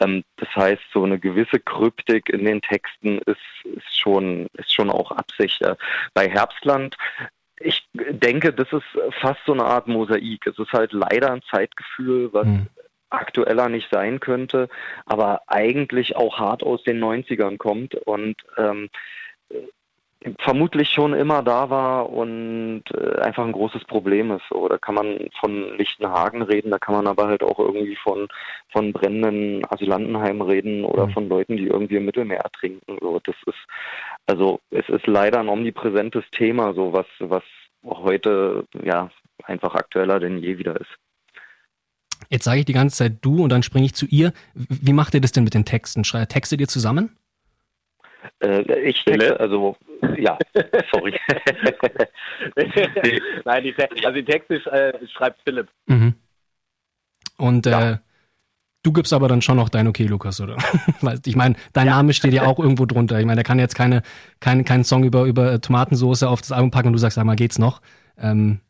Ähm, 0.00 0.24
das 0.36 0.54
heißt, 0.54 0.82
so 0.92 1.02
eine 1.04 1.18
gewisse 1.18 1.58
Kryptik 1.58 2.28
in 2.28 2.44
den 2.44 2.60
Texten 2.60 3.18
ist, 3.20 3.38
ist 3.64 3.98
schon, 3.98 4.48
ist 4.58 4.74
schon 4.74 4.90
auch 4.90 5.10
Absicht. 5.10 5.62
Bei 6.12 6.28
Herbstland 6.28 6.96
ich 7.64 7.86
denke, 7.94 8.52
das 8.52 8.66
ist 8.72 8.82
fast 9.20 9.38
so 9.46 9.52
eine 9.52 9.62
Art 9.64 9.86
Mosaik. 9.86 10.48
Es 10.48 10.58
ist 10.58 10.72
halt 10.72 10.92
leider 10.92 11.30
ein 11.30 11.42
Zeitgefühl, 11.48 12.32
was 12.32 12.44
mhm 12.44 12.66
aktueller 13.12 13.68
nicht 13.68 13.88
sein 13.90 14.20
könnte, 14.20 14.68
aber 15.06 15.42
eigentlich 15.46 16.16
auch 16.16 16.38
hart 16.38 16.62
aus 16.62 16.82
den 16.82 17.02
90ern 17.02 17.58
kommt 17.58 17.94
und 17.94 18.36
ähm, 18.56 18.88
vermutlich 20.38 20.90
schon 20.90 21.14
immer 21.14 21.42
da 21.42 21.70
war 21.70 22.10
und 22.10 22.84
äh, 22.94 23.20
einfach 23.20 23.44
ein 23.44 23.52
großes 23.52 23.84
Problem 23.84 24.30
ist. 24.30 24.44
So, 24.50 24.68
da 24.68 24.78
kann 24.78 24.94
man 24.94 25.28
von 25.40 25.76
Lichtenhagen 25.76 26.42
reden, 26.42 26.70
da 26.70 26.78
kann 26.78 26.94
man 26.94 27.06
aber 27.06 27.26
halt 27.26 27.42
auch 27.42 27.58
irgendwie 27.58 27.96
von, 27.96 28.28
von 28.70 28.92
brennenden 28.92 29.64
Asylantenheimen 29.68 30.42
reden 30.42 30.84
oder 30.84 31.08
mhm. 31.08 31.12
von 31.12 31.28
Leuten, 31.28 31.56
die 31.56 31.66
irgendwie 31.66 31.96
im 31.96 32.04
Mittelmeer 32.04 32.40
ertrinken. 32.40 32.98
So, 33.00 33.20
das 33.24 33.36
ist, 33.46 33.58
also 34.26 34.60
es 34.70 34.88
ist 34.88 35.06
leider 35.06 35.40
ein 35.40 35.48
omnipräsentes 35.48 36.24
Thema, 36.30 36.72
so 36.74 36.92
was, 36.92 37.06
was 37.18 37.42
heute 37.84 38.64
ja 38.82 39.10
einfach 39.44 39.74
aktueller 39.74 40.20
denn 40.20 40.38
je 40.38 40.58
wieder 40.58 40.80
ist. 40.80 40.98
Jetzt 42.28 42.44
sage 42.44 42.60
ich 42.60 42.64
die 42.64 42.72
ganze 42.72 42.96
Zeit 42.96 43.18
du 43.20 43.42
und 43.42 43.50
dann 43.50 43.62
springe 43.62 43.86
ich 43.86 43.94
zu 43.94 44.06
ihr. 44.06 44.32
Wie 44.54 44.92
macht 44.92 45.14
ihr 45.14 45.20
das 45.20 45.32
denn 45.32 45.44
mit 45.44 45.54
den 45.54 45.64
Texten? 45.64 46.04
Schrei 46.04 46.24
textet 46.26 46.60
ihr 46.60 46.68
zusammen? 46.68 47.16
Äh, 48.40 48.80
ich 48.80 49.04
texte, 49.04 49.38
also 49.38 49.76
ja, 50.18 50.38
sorry. 50.92 51.14
Nein, 53.44 53.64
die, 53.64 53.74
also 53.78 54.14
die 54.14 54.24
Texte 54.24 54.54
äh, 54.70 55.06
schreibt 55.08 55.40
Philipp. 55.42 55.68
Mhm. 55.86 56.14
Und 57.36 57.66
ja. 57.66 57.92
äh, 57.92 57.96
du 58.82 58.92
gibst 58.92 59.12
aber 59.12 59.28
dann 59.28 59.42
schon 59.42 59.56
noch 59.56 59.68
dein 59.68 59.88
Okay, 59.88 60.06
Lukas, 60.06 60.40
oder? 60.40 60.56
ich 61.26 61.36
meine, 61.36 61.56
dein 61.72 61.86
ja. 61.86 61.96
Name 61.96 62.12
steht 62.12 62.32
ja 62.32 62.44
auch 62.44 62.58
irgendwo 62.58 62.86
drunter. 62.86 63.18
Ich 63.18 63.26
meine, 63.26 63.36
der 63.36 63.44
kann 63.44 63.58
jetzt 63.58 63.74
keine, 63.74 64.02
keine, 64.40 64.64
keinen 64.64 64.84
Song 64.84 65.04
über, 65.04 65.24
über 65.24 65.60
Tomatensauce 65.60 66.24
auf 66.24 66.40
das 66.40 66.52
Album 66.52 66.70
packen 66.70 66.88
und 66.88 66.92
du 66.94 66.98
sagst, 66.98 67.16
sag 67.16 67.24
mal, 67.24 67.36
geht's 67.36 67.58
noch? 67.58 67.80
Ähm. 68.18 68.60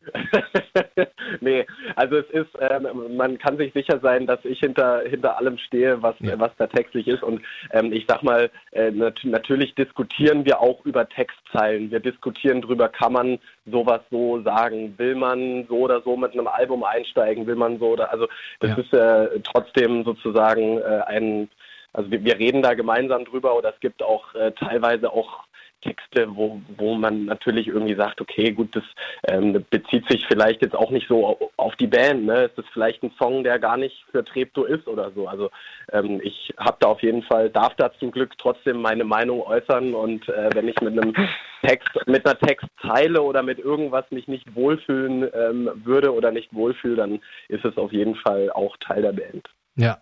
nee, 1.53 1.67
also 1.97 2.17
es 2.17 2.31
ist, 2.31 2.51
ähm, 2.61 3.17
man 3.17 3.39
kann 3.39 3.59
sich 3.59 3.73
sicher 3.73 3.99
sein, 4.01 4.27
dass 4.27 4.45
ich 4.45 4.61
hinter, 4.61 5.03
hinter 5.03 5.37
allem 5.37 5.59
stehe, 5.59 6.03
was, 6.03 6.15
ja. 6.21 6.39
was 6.39 6.51
da 6.57 6.67
textlich 6.67 7.09
ist. 7.09 7.23
Und 7.23 7.43
ähm, 7.73 7.93
ich 7.93 8.05
sag 8.09 8.23
mal, 8.23 8.51
äh, 8.71 8.91
nat 8.91 9.21
natürlich 9.25 9.75
diskutieren 9.75 10.45
wir 10.45 10.61
auch 10.61 10.85
über 10.87 11.09
Textzeilen. 11.09 11.91
Wir 11.91 12.01
diskutieren 12.01 12.63
darüber, 12.63 12.89
kann 12.89 13.13
man 13.13 13.39
sowas 13.67 14.01
so 14.11 14.41
sagen? 14.43 14.95
Will 14.99 15.15
man 15.15 15.67
so 15.69 15.81
oder 15.81 16.01
so 16.03 16.17
mit 16.17 16.33
einem 16.33 16.47
Album 16.47 16.85
einsteigen? 16.85 17.47
Will 17.47 17.57
man 17.57 17.79
so 17.79 17.89
oder 17.89 18.13
also 18.13 18.29
das 18.61 18.71
ja. 18.71 18.77
ist 18.77 18.93
äh, 18.93 19.41
trotzdem 19.41 20.05
sozusagen 20.05 20.79
äh, 20.79 21.03
ein 21.07 21.49
also 21.95 22.11
wir, 22.11 22.25
wir, 22.25 22.39
reden 22.39 22.63
da 22.63 22.73
gemeinsam 22.73 23.27
drüber 23.27 23.55
oder 23.55 23.75
es 23.75 23.81
gibt 23.81 24.03
auch 24.03 24.35
äh, 24.35 24.53
teilweise 24.53 25.13
auch 25.13 25.41
Texte, 25.83 26.35
wo, 26.35 26.61
wo 26.77 26.95
man 26.95 27.27
natürlich 27.27 27.69
irgendwie 27.69 27.95
sagt, 27.95 28.21
okay, 28.21 28.53
gut, 28.53 28.75
das 28.75 28.85
ähm, 29.29 29.65
bezieht 29.71 30.09
sich 30.09 30.27
vielleicht 30.27 30.63
jetzt 30.63 30.75
auch 30.75 30.91
nicht 30.91 31.09
so 31.09 31.51
auf 31.57 31.77
die 31.77 31.87
Band. 31.87 32.25
Ne? 32.25 32.51
Es 32.51 32.59
ist 32.59 32.71
vielleicht 32.73 33.03
ein 33.03 33.13
Song, 33.19 33.45
der 33.45 33.59
gar 33.59 33.77
nicht 33.77 34.05
für 34.11 34.25
Treptow 34.25 34.67
ist 34.67 34.87
oder 34.87 35.11
so. 35.13 35.29
Also 35.29 35.51
ähm, 35.93 36.21
ich 36.23 36.55
habe 36.57 36.77
da 36.81 36.89
auf 36.89 37.03
jeden 37.03 37.23
Fall, 37.23 37.51
darf 37.51 37.75
da 37.77 37.93
zum 37.99 38.11
Glück 38.11 38.39
trotzdem 38.39 38.81
meine 38.81 39.05
Meinung 39.05 39.43
äußern 39.43 39.95
und 39.95 40.29
äh, 40.29 40.51
wenn 40.55 40.69
ich 40.69 40.81
mit 40.81 40.99
einem 40.99 41.15
Text, 41.63 41.91
mit 42.07 42.27
einer 42.27 42.39
Textzeile 42.39 43.23
oder 43.23 43.43
mit 43.43 43.59
irgendwas 43.59 44.05
mich 44.11 44.29
nicht 44.29 44.55
wohlfühlen 44.55 45.29
ähm, 45.35 45.71
würde 45.85 46.13
oder 46.13 46.31
nicht 46.31 46.53
wohlfühle, 46.55 46.97
dann 46.97 47.21
ist 47.49 47.65
es 47.65 47.77
auf 47.77 47.93
jeden 47.93 48.15
Fall 48.17 48.51
auch 48.51 48.77
Teil 48.79 49.03
der 49.03 49.13
Band. 49.13 49.49
Ja. 49.77 49.99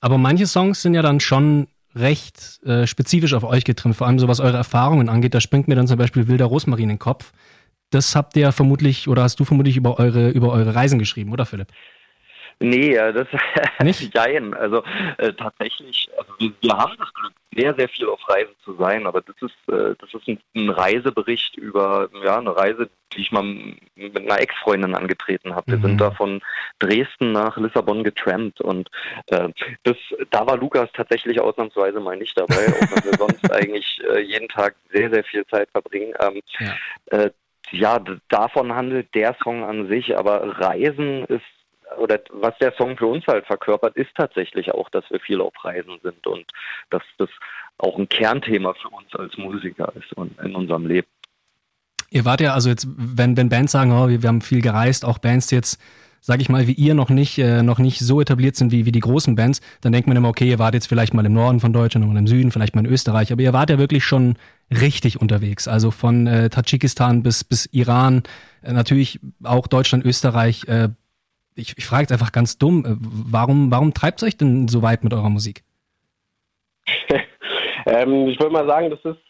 Aber 0.00 0.18
manche 0.18 0.46
Songs 0.46 0.82
sind 0.82 0.94
ja 0.94 1.02
dann 1.02 1.20
schon 1.20 1.68
recht 1.94 2.60
äh, 2.64 2.86
spezifisch 2.86 3.34
auf 3.34 3.44
euch 3.44 3.64
getrimmt, 3.64 3.96
vor 3.96 4.06
allem 4.06 4.18
so 4.18 4.28
was 4.28 4.40
eure 4.40 4.56
Erfahrungen 4.56 5.08
angeht. 5.08 5.34
Da 5.34 5.40
springt 5.40 5.68
mir 5.68 5.74
dann 5.74 5.86
zum 5.86 5.98
Beispiel 5.98 6.28
Wilder 6.28 6.46
Rosmarin 6.46 6.84
in 6.84 6.88
den 6.90 6.98
Kopf. 6.98 7.32
Das 7.90 8.16
habt 8.16 8.36
ihr 8.36 8.52
vermutlich 8.52 9.08
oder 9.08 9.22
hast 9.22 9.38
du 9.38 9.44
vermutlich 9.44 9.76
über 9.76 9.98
eure, 9.98 10.30
über 10.30 10.52
eure 10.52 10.74
Reisen 10.74 10.98
geschrieben, 10.98 11.32
oder 11.32 11.44
Philipp? 11.44 11.68
Nee, 12.60 12.94
das 12.94 13.26
nicht. 13.82 14.14
Jein. 14.14 14.54
Also 14.54 14.82
äh, 15.18 15.32
tatsächlich, 15.32 16.08
also 16.18 16.32
wir, 16.38 16.52
wir, 16.60 16.76
haben 16.76 16.94
das 16.98 17.12
Glück, 17.14 17.32
sehr, 17.54 17.74
sehr 17.74 17.88
viel 17.88 18.08
auf 18.08 18.20
Reisen 18.28 18.54
zu 18.64 18.74
sein, 18.76 19.06
aber 19.06 19.20
das 19.20 19.36
ist, 19.40 19.72
äh, 19.72 19.94
das 19.98 20.14
ist 20.14 20.26
ein, 20.28 20.38
ein, 20.54 20.70
Reisebericht 20.70 21.56
über 21.56 22.08
ja, 22.24 22.38
eine 22.38 22.56
Reise, 22.56 22.88
die 23.12 23.20
ich 23.20 23.32
mal 23.32 23.42
mit 23.42 24.16
einer 24.16 24.40
Ex-Freundin 24.40 24.94
angetreten 24.94 25.54
habe. 25.54 25.72
Wir 25.72 25.78
mhm. 25.78 25.82
sind 25.82 26.00
da 26.00 26.10
von 26.12 26.40
Dresden 26.78 27.32
nach 27.32 27.56
Lissabon 27.56 28.04
getrampt 28.04 28.60
und 28.60 28.90
äh, 29.26 29.48
das, 29.82 29.96
da 30.30 30.46
war 30.46 30.56
Lukas 30.56 30.90
tatsächlich 30.92 31.40
ausnahmsweise 31.40 32.00
mal 32.00 32.16
nicht 32.16 32.38
dabei, 32.38 32.68
auch 32.68 32.96
wenn 32.96 33.04
wir 33.04 33.18
sonst 33.18 33.52
eigentlich 33.52 34.00
äh, 34.08 34.20
jeden 34.20 34.48
Tag 34.48 34.74
sehr, 34.90 35.10
sehr 35.10 35.24
viel 35.24 35.44
Zeit 35.46 35.68
verbringen. 35.70 36.14
Ähm, 36.20 36.40
ja. 36.58 37.18
Äh, 37.18 37.30
ja, 37.70 38.02
davon 38.28 38.74
handelt 38.74 39.14
der 39.14 39.34
Song 39.42 39.64
an 39.64 39.88
sich, 39.88 40.16
aber 40.16 40.58
Reisen 40.58 41.24
ist 41.24 41.42
oder 41.98 42.20
was 42.32 42.56
der 42.58 42.72
Song 42.74 42.96
für 42.96 43.06
uns 43.06 43.26
halt 43.26 43.46
verkörpert, 43.46 43.96
ist 43.96 44.14
tatsächlich 44.16 44.72
auch, 44.72 44.88
dass 44.90 45.04
wir 45.10 45.20
viel 45.20 45.40
auf 45.40 45.52
Reisen 45.64 45.98
sind 46.02 46.26
und 46.26 46.44
dass 46.90 47.02
das 47.18 47.28
auch 47.78 47.98
ein 47.98 48.08
Kernthema 48.08 48.74
für 48.74 48.88
uns 48.88 49.14
als 49.14 49.36
Musiker 49.36 49.92
ist 49.96 50.12
und 50.14 50.38
in 50.40 50.54
unserem 50.54 50.86
Leben. 50.86 51.08
Ihr 52.10 52.24
wart 52.24 52.42
ja, 52.42 52.52
also 52.52 52.68
jetzt, 52.68 52.86
wenn, 52.96 53.36
wenn 53.36 53.48
Bands 53.48 53.72
sagen, 53.72 53.90
oh, 53.92 54.08
wir, 54.08 54.22
wir 54.22 54.28
haben 54.28 54.42
viel 54.42 54.60
gereist, 54.60 55.04
auch 55.04 55.18
Bands 55.18 55.50
jetzt, 55.50 55.80
sag 56.20 56.42
ich 56.42 56.50
mal, 56.50 56.66
wie 56.66 56.72
ihr 56.72 56.94
noch 56.94 57.08
nicht, 57.08 57.38
äh, 57.38 57.62
noch 57.62 57.78
nicht 57.78 58.00
so 58.00 58.20
etabliert 58.20 58.54
sind 58.54 58.70
wie, 58.70 58.84
wie 58.84 58.92
die 58.92 59.00
großen 59.00 59.34
Bands, 59.34 59.62
dann 59.80 59.92
denkt 59.92 60.06
man 60.06 60.16
immer, 60.16 60.28
okay, 60.28 60.46
ihr 60.46 60.58
wart 60.58 60.74
jetzt 60.74 60.86
vielleicht 60.86 61.14
mal 61.14 61.24
im 61.24 61.32
Norden 61.32 61.58
von 61.58 61.72
Deutschland 61.72 62.06
und 62.06 62.16
im 62.16 62.26
Süden, 62.26 62.52
vielleicht 62.52 62.74
mal 62.74 62.84
in 62.84 62.92
Österreich, 62.92 63.32
aber 63.32 63.40
ihr 63.40 63.54
wart 63.54 63.70
ja 63.70 63.78
wirklich 63.78 64.04
schon 64.04 64.36
richtig 64.70 65.20
unterwegs. 65.20 65.66
Also 65.68 65.90
von 65.90 66.26
äh, 66.26 66.50
Tadschikistan 66.50 67.22
bis, 67.22 67.44
bis 67.44 67.66
Iran, 67.72 68.24
äh, 68.62 68.74
natürlich 68.74 69.18
auch 69.42 69.66
Deutschland, 69.66 70.04
Österreich, 70.04 70.64
äh, 70.68 70.90
ich, 71.54 71.76
ich 71.76 71.86
frage 71.86 72.02
jetzt 72.02 72.12
einfach 72.12 72.32
ganz 72.32 72.58
dumm, 72.58 72.84
äh, 72.84 72.96
warum, 72.98 73.70
warum 73.70 73.94
treibt 73.94 74.22
es 74.22 74.28
euch 74.28 74.36
denn 74.36 74.68
so 74.68 74.82
weit 74.82 75.04
mit 75.04 75.12
eurer 75.12 75.30
Musik? 75.30 75.62
ähm, 77.86 78.28
ich 78.28 78.38
würde 78.40 78.52
mal 78.52 78.66
sagen, 78.66 78.90
das 78.90 79.04
ist 79.04 79.20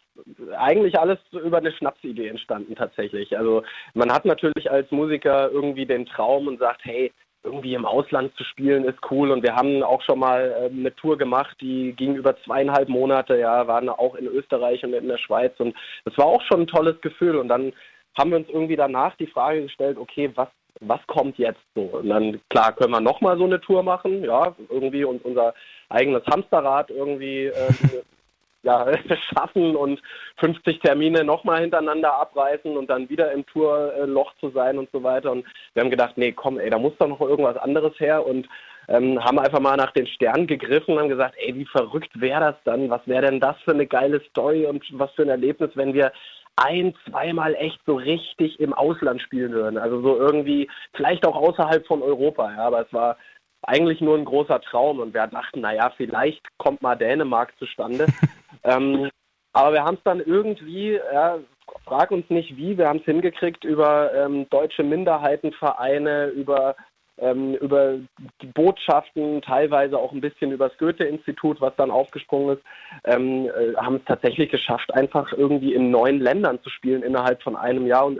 eigentlich 0.56 0.98
alles 0.98 1.18
über 1.32 1.58
eine 1.58 1.72
Schnapsidee 1.72 2.28
entstanden 2.28 2.74
tatsächlich. 2.74 3.36
Also 3.36 3.62
man 3.94 4.12
hat 4.12 4.24
natürlich 4.24 4.70
als 4.70 4.90
Musiker 4.90 5.50
irgendwie 5.50 5.86
den 5.86 6.06
Traum 6.06 6.46
und 6.46 6.58
sagt, 6.58 6.84
hey, 6.84 7.12
irgendwie 7.44 7.74
im 7.74 7.84
Ausland 7.84 8.34
zu 8.36 8.44
spielen 8.44 8.84
ist 8.84 8.98
cool 9.10 9.32
und 9.32 9.42
wir 9.42 9.56
haben 9.56 9.82
auch 9.82 10.00
schon 10.02 10.20
mal 10.20 10.54
äh, 10.60 10.70
eine 10.70 10.94
Tour 10.94 11.18
gemacht, 11.18 11.56
die 11.60 11.92
ging 11.92 12.14
über 12.14 12.36
zweieinhalb 12.44 12.88
Monate, 12.88 13.36
ja, 13.36 13.66
waren 13.66 13.88
auch 13.88 14.14
in 14.14 14.26
Österreich 14.26 14.84
und 14.84 14.92
in 14.92 15.08
der 15.08 15.18
Schweiz 15.18 15.52
und 15.58 15.74
das 16.04 16.16
war 16.16 16.26
auch 16.26 16.42
schon 16.42 16.62
ein 16.62 16.66
tolles 16.68 17.00
Gefühl 17.00 17.36
und 17.36 17.48
dann 17.48 17.72
haben 18.16 18.30
wir 18.30 18.38
uns 18.38 18.48
irgendwie 18.48 18.76
danach 18.76 19.16
die 19.16 19.26
Frage 19.26 19.62
gestellt, 19.62 19.98
okay, 19.98 20.30
was 20.34 20.48
was 20.86 21.00
kommt 21.06 21.38
jetzt 21.38 21.60
so? 21.74 21.82
Und 21.82 22.08
dann, 22.08 22.40
klar, 22.48 22.72
können 22.72 22.92
wir 22.92 23.00
nochmal 23.00 23.38
so 23.38 23.44
eine 23.44 23.60
Tour 23.60 23.82
machen, 23.82 24.24
ja, 24.24 24.54
irgendwie 24.68 25.04
und 25.04 25.24
unser 25.24 25.54
eigenes 25.88 26.24
Hamsterrad 26.26 26.90
irgendwie 26.90 27.46
äh, 27.46 27.72
ja, 28.62 28.86
schaffen 29.34 29.76
und 29.76 30.00
50 30.38 30.80
Termine 30.80 31.24
nochmal 31.24 31.62
hintereinander 31.62 32.18
abreißen 32.20 32.76
und 32.76 32.88
dann 32.88 33.08
wieder 33.08 33.32
im 33.32 33.44
Tourloch 33.46 34.32
zu 34.40 34.50
sein 34.50 34.78
und 34.78 34.90
so 34.92 35.02
weiter. 35.02 35.32
Und 35.32 35.44
wir 35.74 35.82
haben 35.82 35.90
gedacht, 35.90 36.16
nee, 36.16 36.32
komm, 36.32 36.58
ey, 36.58 36.70
da 36.70 36.78
muss 36.78 36.96
doch 36.98 37.08
noch 37.08 37.20
irgendwas 37.20 37.56
anderes 37.56 37.98
her 37.98 38.26
und 38.26 38.48
ähm, 38.88 39.22
haben 39.22 39.38
einfach 39.38 39.60
mal 39.60 39.76
nach 39.76 39.92
den 39.92 40.06
Sternen 40.06 40.46
gegriffen 40.46 40.94
und 40.94 41.00
haben 41.00 41.08
gesagt, 41.08 41.36
ey, 41.38 41.54
wie 41.54 41.66
verrückt 41.66 42.20
wäre 42.20 42.40
das 42.40 42.56
dann? 42.64 42.90
Was 42.90 43.06
wäre 43.06 43.22
denn 43.22 43.40
das 43.40 43.56
für 43.64 43.70
eine 43.72 43.86
geile 43.86 44.20
Story 44.30 44.66
und 44.66 44.84
was 44.92 45.10
für 45.12 45.22
ein 45.22 45.28
Erlebnis, 45.28 45.70
wenn 45.74 45.94
wir 45.94 46.12
ein, 46.56 46.94
zweimal 47.08 47.54
echt 47.54 47.80
so 47.86 47.96
richtig 47.96 48.60
im 48.60 48.72
Ausland 48.72 49.20
spielen 49.22 49.52
würden. 49.52 49.78
Also 49.78 50.00
so 50.02 50.16
irgendwie, 50.16 50.68
vielleicht 50.94 51.26
auch 51.26 51.36
außerhalb 51.36 51.86
von 51.86 52.02
Europa, 52.02 52.50
ja, 52.52 52.66
aber 52.66 52.82
es 52.82 52.92
war 52.92 53.16
eigentlich 53.62 54.00
nur 54.00 54.16
ein 54.16 54.24
großer 54.24 54.60
Traum 54.60 54.98
und 55.00 55.14
wir 55.14 55.26
dachten, 55.26 55.60
naja, 55.60 55.92
vielleicht 55.96 56.42
kommt 56.58 56.82
mal 56.82 56.96
Dänemark 56.96 57.52
zustande. 57.58 58.06
ähm, 58.64 59.08
aber 59.52 59.72
wir 59.72 59.84
haben 59.84 59.96
es 59.96 60.02
dann 60.04 60.20
irgendwie, 60.20 60.98
ja, 61.12 61.38
frag 61.84 62.10
uns 62.10 62.28
nicht 62.28 62.56
wie, 62.56 62.76
wir 62.76 62.88
haben 62.88 62.98
es 62.98 63.04
hingekriegt 63.04 63.64
über 63.64 64.12
ähm, 64.14 64.48
deutsche 64.50 64.82
Minderheitenvereine, 64.82 66.26
über 66.28 66.74
ähm, 67.18 67.54
über 67.54 67.98
die 68.40 68.46
Botschaften, 68.46 69.42
teilweise 69.42 69.98
auch 69.98 70.12
ein 70.12 70.20
bisschen 70.20 70.52
über 70.52 70.68
das 70.68 70.78
Goethe-Institut, 70.78 71.60
was 71.60 71.74
dann 71.76 71.90
aufgesprungen 71.90 72.56
ist, 72.56 72.64
ähm, 73.04 73.46
äh, 73.46 73.76
haben 73.76 73.96
es 73.96 74.04
tatsächlich 74.06 74.50
geschafft, 74.50 74.92
einfach 74.94 75.32
irgendwie 75.32 75.74
in 75.74 75.90
neun 75.90 76.20
Ländern 76.20 76.60
zu 76.62 76.70
spielen 76.70 77.02
innerhalb 77.02 77.42
von 77.42 77.56
einem 77.56 77.86
Jahr. 77.86 78.06
Und 78.06 78.18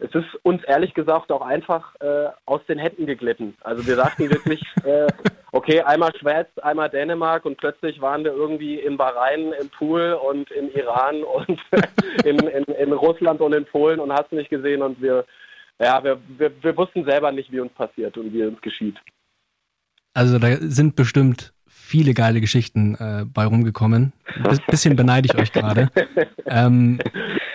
es 0.00 0.14
ist 0.14 0.34
uns 0.42 0.64
ehrlich 0.64 0.94
gesagt 0.94 1.30
auch 1.30 1.42
einfach 1.42 1.94
äh, 2.00 2.28
aus 2.46 2.64
den 2.66 2.78
Händen 2.78 3.06
geglitten. 3.06 3.56
Also 3.62 3.86
wir 3.86 3.96
sagten 3.96 4.30
wirklich, 4.30 4.62
äh, 4.84 5.06
okay, 5.52 5.82
einmal 5.82 6.14
Schweiz, 6.16 6.46
einmal 6.62 6.88
Dänemark 6.88 7.44
und 7.44 7.58
plötzlich 7.58 8.00
waren 8.00 8.24
wir 8.24 8.32
irgendwie 8.32 8.76
in 8.76 8.96
Bahrain 8.96 9.52
im 9.60 9.68
Pool 9.68 10.12
und 10.12 10.50
in 10.50 10.72
Iran 10.72 11.22
und 11.22 11.60
in, 12.24 12.38
in, 12.38 12.64
in 12.64 12.92
Russland 12.92 13.40
und 13.40 13.52
in 13.52 13.66
Polen 13.66 14.00
und 14.00 14.12
hast 14.12 14.32
nicht 14.32 14.50
gesehen 14.50 14.82
und 14.82 15.02
wir 15.02 15.26
ja, 15.80 16.02
wir, 16.04 16.20
wir, 16.38 16.52
wir 16.62 16.76
wussten 16.76 17.04
selber 17.04 17.32
nicht, 17.32 17.50
wie 17.50 17.60
uns 17.60 17.72
passiert 17.72 18.16
und 18.16 18.32
wie 18.32 18.44
uns 18.44 18.60
geschieht. 18.60 18.96
Also 20.12 20.38
da 20.38 20.56
sind 20.60 20.96
bestimmt 20.96 21.52
viele 21.66 22.14
geile 22.14 22.40
Geschichten 22.40 22.94
äh, 22.96 23.24
bei 23.24 23.44
rumgekommen. 23.46 24.12
Ein 24.44 24.58
bisschen 24.68 24.94
beneide 24.94 25.26
ich 25.26 25.36
euch 25.36 25.52
gerade. 25.52 25.90
ähm, 26.46 27.00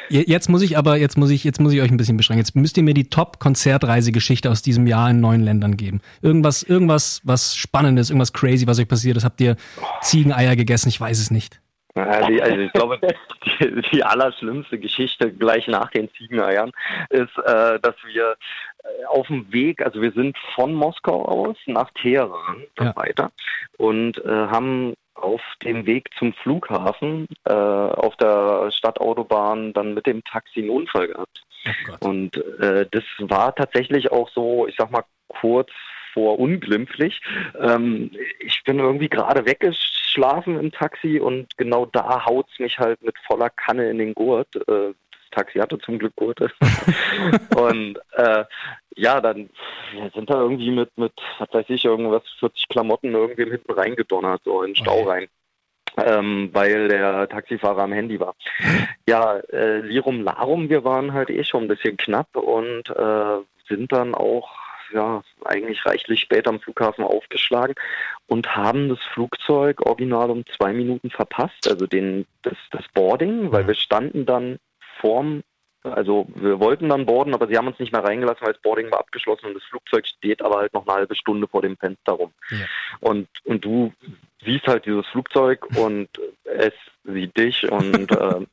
jetzt 0.09 0.49
muss 0.49 0.61
ich 0.61 0.77
aber, 0.77 0.97
jetzt 0.97 1.17
muss 1.17 1.29
ich, 1.29 1.43
jetzt 1.43 1.61
muss 1.61 1.71
ich 1.73 1.81
euch 1.81 1.91
ein 1.91 1.97
bisschen 1.97 2.17
beschränken. 2.17 2.39
Jetzt 2.39 2.55
müsst 2.55 2.75
ihr 2.77 2.83
mir 2.83 2.93
die 2.93 3.09
Top-Konzertreisegeschichte 3.09 4.49
aus 4.49 4.61
diesem 4.61 4.87
Jahr 4.87 5.09
in 5.09 5.21
neuen 5.21 5.41
Ländern 5.41 5.77
geben. 5.77 6.01
Irgendwas, 6.21 6.63
irgendwas, 6.63 7.21
was 7.23 7.55
Spannendes, 7.55 8.09
irgendwas 8.09 8.33
crazy, 8.33 8.67
was 8.67 8.79
euch 8.79 8.87
passiert 8.87 9.15
ist. 9.15 9.23
Habt 9.23 9.39
ihr 9.39 9.55
Ziegeneier 10.01 10.55
gegessen? 10.55 10.89
Ich 10.89 10.99
weiß 10.99 11.19
es 11.19 11.31
nicht. 11.31 11.61
Ja, 11.95 12.27
die, 12.27 12.41
also 12.41 12.57
ich 12.57 12.73
glaube, 12.73 12.99
die, 13.59 13.81
die, 13.93 14.03
allerschlimmste 14.03 14.77
Geschichte 14.77 15.31
gleich 15.31 15.67
nach 15.67 15.89
den 15.91 16.09
Ziegeneiern 16.13 16.71
ist, 17.09 17.37
äh, 17.37 17.79
dass 17.79 17.95
wir 18.05 18.35
äh, 18.83 19.05
auf 19.07 19.27
dem 19.27 19.51
Weg, 19.53 19.81
also 19.81 20.01
wir 20.01 20.11
sind 20.11 20.37
von 20.55 20.73
Moskau 20.73 21.23
aus 21.23 21.55
nach 21.67 21.89
Teheran 21.91 22.63
ja. 22.79 22.93
weiter 22.97 23.31
und 23.77 24.17
äh, 24.25 24.29
haben 24.29 24.95
auf 25.13 25.41
dem 25.63 25.85
Weg 25.85 26.09
zum 26.19 26.33
Flughafen 26.33 27.27
äh, 27.45 27.53
auf 27.53 28.17
der 28.17 28.69
Stadtautobahn 28.71 29.71
dann 29.71 29.93
mit 29.93 30.05
dem 30.05 30.21
Taxi 30.25 30.59
einen 30.59 30.71
Unfall 30.71 31.07
gehabt. 31.07 31.43
Oh 32.01 32.09
und 32.09 32.35
äh, 32.59 32.85
das 32.91 33.03
war 33.19 33.55
tatsächlich 33.55 34.11
auch 34.11 34.29
so, 34.29 34.67
ich 34.67 34.75
sag 34.77 34.91
mal, 34.91 35.05
kurz 35.29 35.71
vor 36.13 36.39
unglimpflich. 36.39 37.21
Ähm, 37.59 38.11
ich 38.39 38.63
bin 38.63 38.79
irgendwie 38.79 39.09
gerade 39.09 39.45
weggeschlafen 40.15 40.59
im 40.59 40.71
Taxi 40.71 41.19
und 41.19 41.57
genau 41.57 41.85
da 41.85 42.25
haut 42.25 42.47
es 42.51 42.59
mich 42.59 42.79
halt 42.79 43.01
mit 43.03 43.15
voller 43.27 43.49
Kanne 43.49 43.89
in 43.89 43.97
den 43.97 44.13
Gurt. 44.13 44.55
Äh, 44.55 44.93
das 45.11 45.29
Taxi 45.31 45.59
hatte 45.59 45.77
zum 45.79 45.99
Glück 45.99 46.15
Gurte. 46.15 46.51
und 47.55 47.99
äh, 48.13 48.45
ja, 48.95 49.19
dann 49.21 49.49
sind 50.13 50.29
da 50.29 50.39
irgendwie 50.39 50.71
mit, 50.71 50.97
mit, 50.97 51.13
was 51.39 51.53
weiß 51.53 51.65
ich, 51.69 51.85
irgendwas 51.85 52.23
40 52.39 52.69
Klamotten 52.69 53.13
irgendwie 53.13 53.49
hinten 53.49 53.71
reingedonnert, 53.71 54.41
so 54.43 54.61
in 54.63 54.71
den 54.71 54.75
Stau 54.75 55.01
okay. 55.01 55.09
rein. 55.09 55.27
Ähm, 55.97 56.49
weil 56.51 56.89
der 56.89 57.29
Taxifahrer 57.29 57.83
am 57.83 57.93
Handy 57.93 58.19
war. 58.19 58.35
Ja, 59.07 59.37
äh, 59.37 59.79
Lirum 59.79 60.23
Larum, 60.23 60.69
wir 60.69 60.83
waren 60.83 61.13
halt 61.13 61.29
eh 61.29 61.43
schon 61.45 61.63
ein 61.63 61.67
bisschen 61.69 61.95
knapp 61.95 62.35
und 62.35 62.89
äh, 62.89 63.37
sind 63.69 63.93
dann 63.93 64.13
auch 64.13 64.64
ja, 64.93 65.23
eigentlich 65.43 65.85
reichlich 65.85 66.19
spät 66.19 66.47
am 66.47 66.59
Flughafen 66.59 67.03
aufgeschlagen 67.03 67.75
und 68.27 68.55
haben 68.55 68.89
das 68.89 68.99
Flugzeug 69.13 69.81
original 69.81 70.29
um 70.29 70.45
zwei 70.45 70.73
Minuten 70.73 71.09
verpasst, 71.09 71.67
also 71.69 71.87
den, 71.87 72.25
das, 72.41 72.57
das 72.71 72.85
Boarding, 72.93 73.51
weil 73.51 73.67
wir 73.67 73.75
standen 73.75 74.25
dann 74.25 74.59
vorm 74.99 75.43
also 75.91 76.27
wir 76.33 76.59
wollten 76.59 76.89
dann 76.89 77.05
boarden, 77.05 77.33
aber 77.33 77.47
sie 77.47 77.57
haben 77.57 77.67
uns 77.67 77.79
nicht 77.79 77.91
mehr 77.91 78.03
reingelassen, 78.03 78.45
weil 78.45 78.53
das 78.53 78.61
Boarding 78.61 78.91
war 78.91 78.99
abgeschlossen 78.99 79.47
und 79.47 79.53
das 79.53 79.63
Flugzeug 79.63 80.07
steht 80.07 80.41
aber 80.41 80.57
halt 80.57 80.73
noch 80.73 80.87
eine 80.87 80.95
halbe 80.95 81.15
Stunde 81.15 81.47
vor 81.47 81.61
dem 81.61 81.77
Fenster 81.77 82.13
rum. 82.13 82.31
Ja. 82.49 82.65
Und, 83.01 83.27
und 83.43 83.63
du 83.63 83.93
siehst 84.43 84.67
halt 84.67 84.85
dieses 84.85 85.05
Flugzeug 85.07 85.65
und 85.77 86.09
es 86.43 86.73
sieht 87.03 87.37
dich 87.37 87.69
und, 87.71 88.11
äh, 88.11 88.45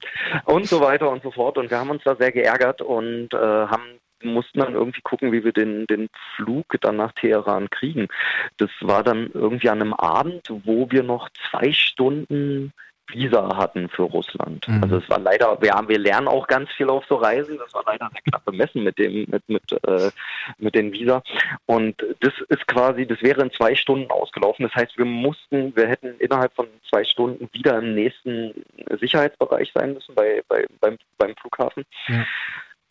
und 0.44 0.66
so 0.66 0.80
weiter 0.80 1.10
und 1.10 1.22
so 1.22 1.30
fort. 1.30 1.58
Und 1.58 1.70
wir 1.70 1.78
haben 1.78 1.90
uns 1.90 2.02
da 2.04 2.16
sehr 2.16 2.32
geärgert 2.32 2.82
und 2.82 3.32
äh, 3.32 3.36
haben 3.36 3.98
mussten 4.24 4.60
dann 4.60 4.74
irgendwie 4.74 5.00
gucken, 5.02 5.32
wie 5.32 5.44
wir 5.44 5.52
den, 5.52 5.86
den 5.86 6.08
Flug 6.36 6.76
dann 6.80 6.96
nach 6.96 7.12
Teheran 7.12 7.70
kriegen. 7.70 8.08
Das 8.56 8.70
war 8.80 9.02
dann 9.02 9.30
irgendwie 9.32 9.68
an 9.68 9.80
einem 9.80 9.94
Abend, 9.94 10.48
wo 10.64 10.90
wir 10.90 11.02
noch 11.02 11.28
zwei 11.50 11.72
Stunden 11.72 12.72
Visa 13.08 13.56
hatten 13.56 13.88
für 13.88 14.02
Russland. 14.02 14.66
Mhm. 14.68 14.82
Also 14.82 14.96
es 14.98 15.08
war 15.08 15.18
leider, 15.18 15.60
wir 15.60 15.72
haben, 15.72 15.88
wir 15.88 15.98
lernen 15.98 16.28
auch 16.28 16.46
ganz 16.46 16.70
viel 16.72 16.88
auf 16.88 17.04
so 17.08 17.16
Reisen. 17.16 17.58
Das 17.58 17.72
war 17.74 17.82
leider 17.86 18.08
sehr 18.12 18.22
knapp 18.22 18.44
bemessen 18.44 18.82
mit 18.82 18.98
dem, 18.98 19.26
mit, 19.28 19.48
mit, 19.48 19.72
äh, 19.86 20.10
mit 20.58 20.74
den 20.74 20.92
Visa. 20.92 21.22
Und 21.66 21.96
das 22.20 22.32
ist 22.48 22.66
quasi, 22.66 23.06
das 23.06 23.22
wäre 23.22 23.42
in 23.42 23.52
zwei 23.52 23.74
Stunden 23.74 24.10
ausgelaufen. 24.10 24.64
Das 24.64 24.74
heißt, 24.74 24.96
wir 24.98 25.04
mussten, 25.04 25.74
wir 25.76 25.88
hätten 25.88 26.14
innerhalb 26.18 26.54
von 26.54 26.66
zwei 26.88 27.04
Stunden 27.04 27.48
wieder 27.52 27.78
im 27.78 27.94
nächsten 27.94 28.64
Sicherheitsbereich 29.00 29.70
sein 29.74 29.94
müssen 29.94 30.14
bei, 30.14 30.42
bei 30.48 30.66
beim, 30.80 30.98
beim 31.18 31.34
Flughafen. 31.36 31.84
Ja. 32.08 32.24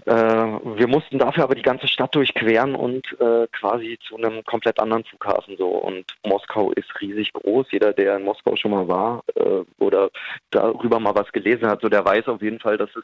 Äh, 0.05 0.13
wir 0.13 0.87
mussten 0.87 1.19
dafür 1.19 1.43
aber 1.43 1.55
die 1.55 1.61
ganze 1.61 1.87
Stadt 1.87 2.15
durchqueren 2.15 2.75
und 2.75 3.05
äh, 3.19 3.47
quasi 3.51 3.99
zu 4.07 4.17
einem 4.17 4.43
komplett 4.43 4.79
anderen 4.79 5.03
Flughafen 5.03 5.57
so. 5.57 5.67
Und 5.67 6.05
Moskau 6.25 6.71
ist 6.71 6.89
riesig 7.01 7.33
groß. 7.33 7.67
Jeder, 7.71 7.93
der 7.93 8.17
in 8.17 8.23
Moskau 8.23 8.55
schon 8.55 8.71
mal 8.71 8.87
war 8.87 9.23
äh, 9.35 9.63
oder 9.77 10.09
darüber 10.49 10.99
mal 10.99 11.15
was 11.15 11.31
gelesen 11.31 11.67
hat, 11.67 11.81
so 11.81 11.89
der 11.89 12.05
weiß 12.05 12.27
auf 12.27 12.41
jeden 12.41 12.59
Fall, 12.59 12.77
dass 12.77 12.89
es 12.95 13.03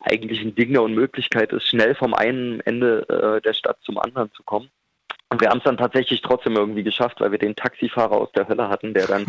eigentlich 0.00 0.40
ein 0.42 0.54
Ding 0.54 0.72
der 0.72 0.82
Unmöglichkeit 0.82 1.52
ist, 1.52 1.66
schnell 1.66 1.94
vom 1.94 2.14
einen 2.14 2.60
Ende 2.60 3.08
äh, 3.08 3.40
der 3.40 3.52
Stadt 3.52 3.78
zum 3.82 3.98
anderen 3.98 4.32
zu 4.32 4.42
kommen. 4.44 4.70
Und 5.30 5.42
wir 5.42 5.50
haben 5.50 5.58
es 5.58 5.64
dann 5.64 5.76
tatsächlich 5.76 6.22
trotzdem 6.22 6.56
irgendwie 6.56 6.82
geschafft, 6.82 7.20
weil 7.20 7.30
wir 7.32 7.38
den 7.38 7.54
Taxifahrer 7.54 8.12
aus 8.12 8.32
der 8.32 8.48
Hölle 8.48 8.68
hatten, 8.68 8.94
der 8.94 9.06
dann 9.06 9.26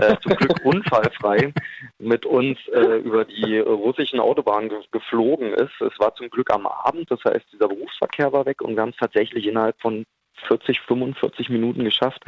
äh, 0.00 0.16
zum 0.22 0.34
Glück 0.34 0.60
unfallfrei 0.64 1.52
mit 1.98 2.24
uns 2.24 2.58
äh, 2.68 2.98
über 2.98 3.26
die 3.26 3.58
russischen 3.58 4.18
Autobahnen 4.18 4.70
ge 4.70 4.78
geflogen 4.90 5.52
ist. 5.52 5.78
Es 5.80 5.98
war 5.98 6.14
zum 6.14 6.30
Glück 6.30 6.50
am 6.50 6.66
Abend, 6.66 7.10
das 7.10 7.22
heißt, 7.24 7.44
dieser 7.52 7.68
Berufsverkehr 7.68 8.32
war 8.32 8.46
weg 8.46 8.62
und 8.62 8.76
wir 8.76 8.82
haben 8.82 8.90
es 8.90 8.96
tatsächlich 8.96 9.46
innerhalb 9.46 9.78
von 9.80 10.06
40, 10.48 10.80
45 10.80 11.50
Minuten 11.50 11.84
geschafft, 11.84 12.24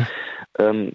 ähm, 0.59 0.93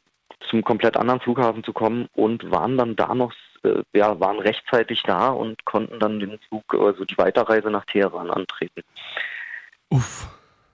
zum 0.49 0.63
komplett 0.63 0.97
anderen 0.97 1.19
Flughafen 1.19 1.63
zu 1.63 1.73
kommen 1.73 2.07
und 2.13 2.49
waren 2.51 2.77
dann 2.77 2.95
da 2.95 3.15
noch, 3.15 3.33
äh, 3.63 3.81
ja, 3.93 4.19
waren 4.19 4.39
rechtzeitig 4.39 5.01
da 5.03 5.29
und 5.29 5.65
konnten 5.65 5.99
dann 5.99 6.19
den 6.19 6.39
Flug, 6.47 6.63
also 6.75 7.05
die 7.05 7.17
Weiterreise 7.17 7.71
nach 7.71 7.85
Teheran 7.85 8.29
antreten. 8.29 8.83
Uff. 9.89 10.27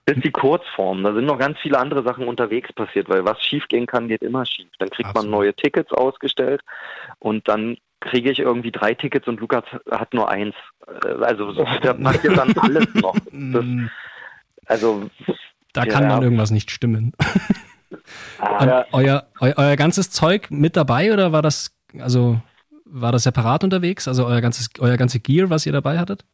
Das 0.06 0.18
ist 0.18 0.24
die 0.24 0.32
Kurzform. 0.32 1.04
Da 1.04 1.14
sind 1.14 1.26
noch 1.26 1.40
ganz 1.40 1.58
viele 1.60 1.80
andere 1.80 2.04
Sachen 2.04 2.28
unterwegs 2.28 2.72
passiert, 2.74 3.10
weil 3.10 3.26
was 3.26 3.42
schief 3.44 3.68
gehen 3.68 3.88
kann, 3.88 4.08
geht 4.08 4.22
immer 4.22 4.46
schief. 4.46 4.70
Dann 4.78 4.90
kriegt 4.90 5.10
Absolut. 5.10 5.32
man 5.32 5.40
neue 5.40 5.54
Tickets 5.56 5.92
ausgestellt 5.92 6.62
und 7.18 7.48
dann 7.48 7.78
kriege 8.02 8.30
ich 8.30 8.40
irgendwie 8.40 8.72
drei 8.72 8.94
Tickets 8.94 9.28
und 9.28 9.40
Lukas 9.40 9.64
hat 9.90 10.14
nur 10.14 10.30
eins. 10.30 10.54
Äh, 11.04 11.24
also 11.24 11.52
da 11.82 11.94
passiert 12.04 12.38
dann 12.38 12.54
alles 12.58 12.88
noch. 12.94 13.16
Das, 13.16 13.66
mm. 13.66 13.88
also 14.68 15.10
da 15.74 15.86
kann 15.86 16.04
ja. 16.04 16.10
dann 16.10 16.24
irgendwas 16.24 16.52
nicht 16.52 16.70
stimmen. 16.70 17.14
Ah, 18.38 18.86
euer, 18.92 19.28
euer, 19.40 19.54
euer 19.58 19.76
ganzes 19.76 20.12
Zeug 20.12 20.52
mit 20.52 20.76
dabei 20.76 21.14
oder 21.14 21.32
war 21.32 21.42
das 21.42 21.76
also 22.00 22.40
war 22.86 23.12
das 23.12 23.24
separat 23.24 23.64
unterwegs? 23.64 24.08
Also 24.08 24.26
euer 24.26 24.42
ganzes 24.42 24.70
euer 24.80 24.98
ganze 24.98 25.20
Gear, 25.20 25.50
was 25.50 25.66
ihr 25.66 25.72
dabei 25.72 25.98
hattet? 25.98 26.26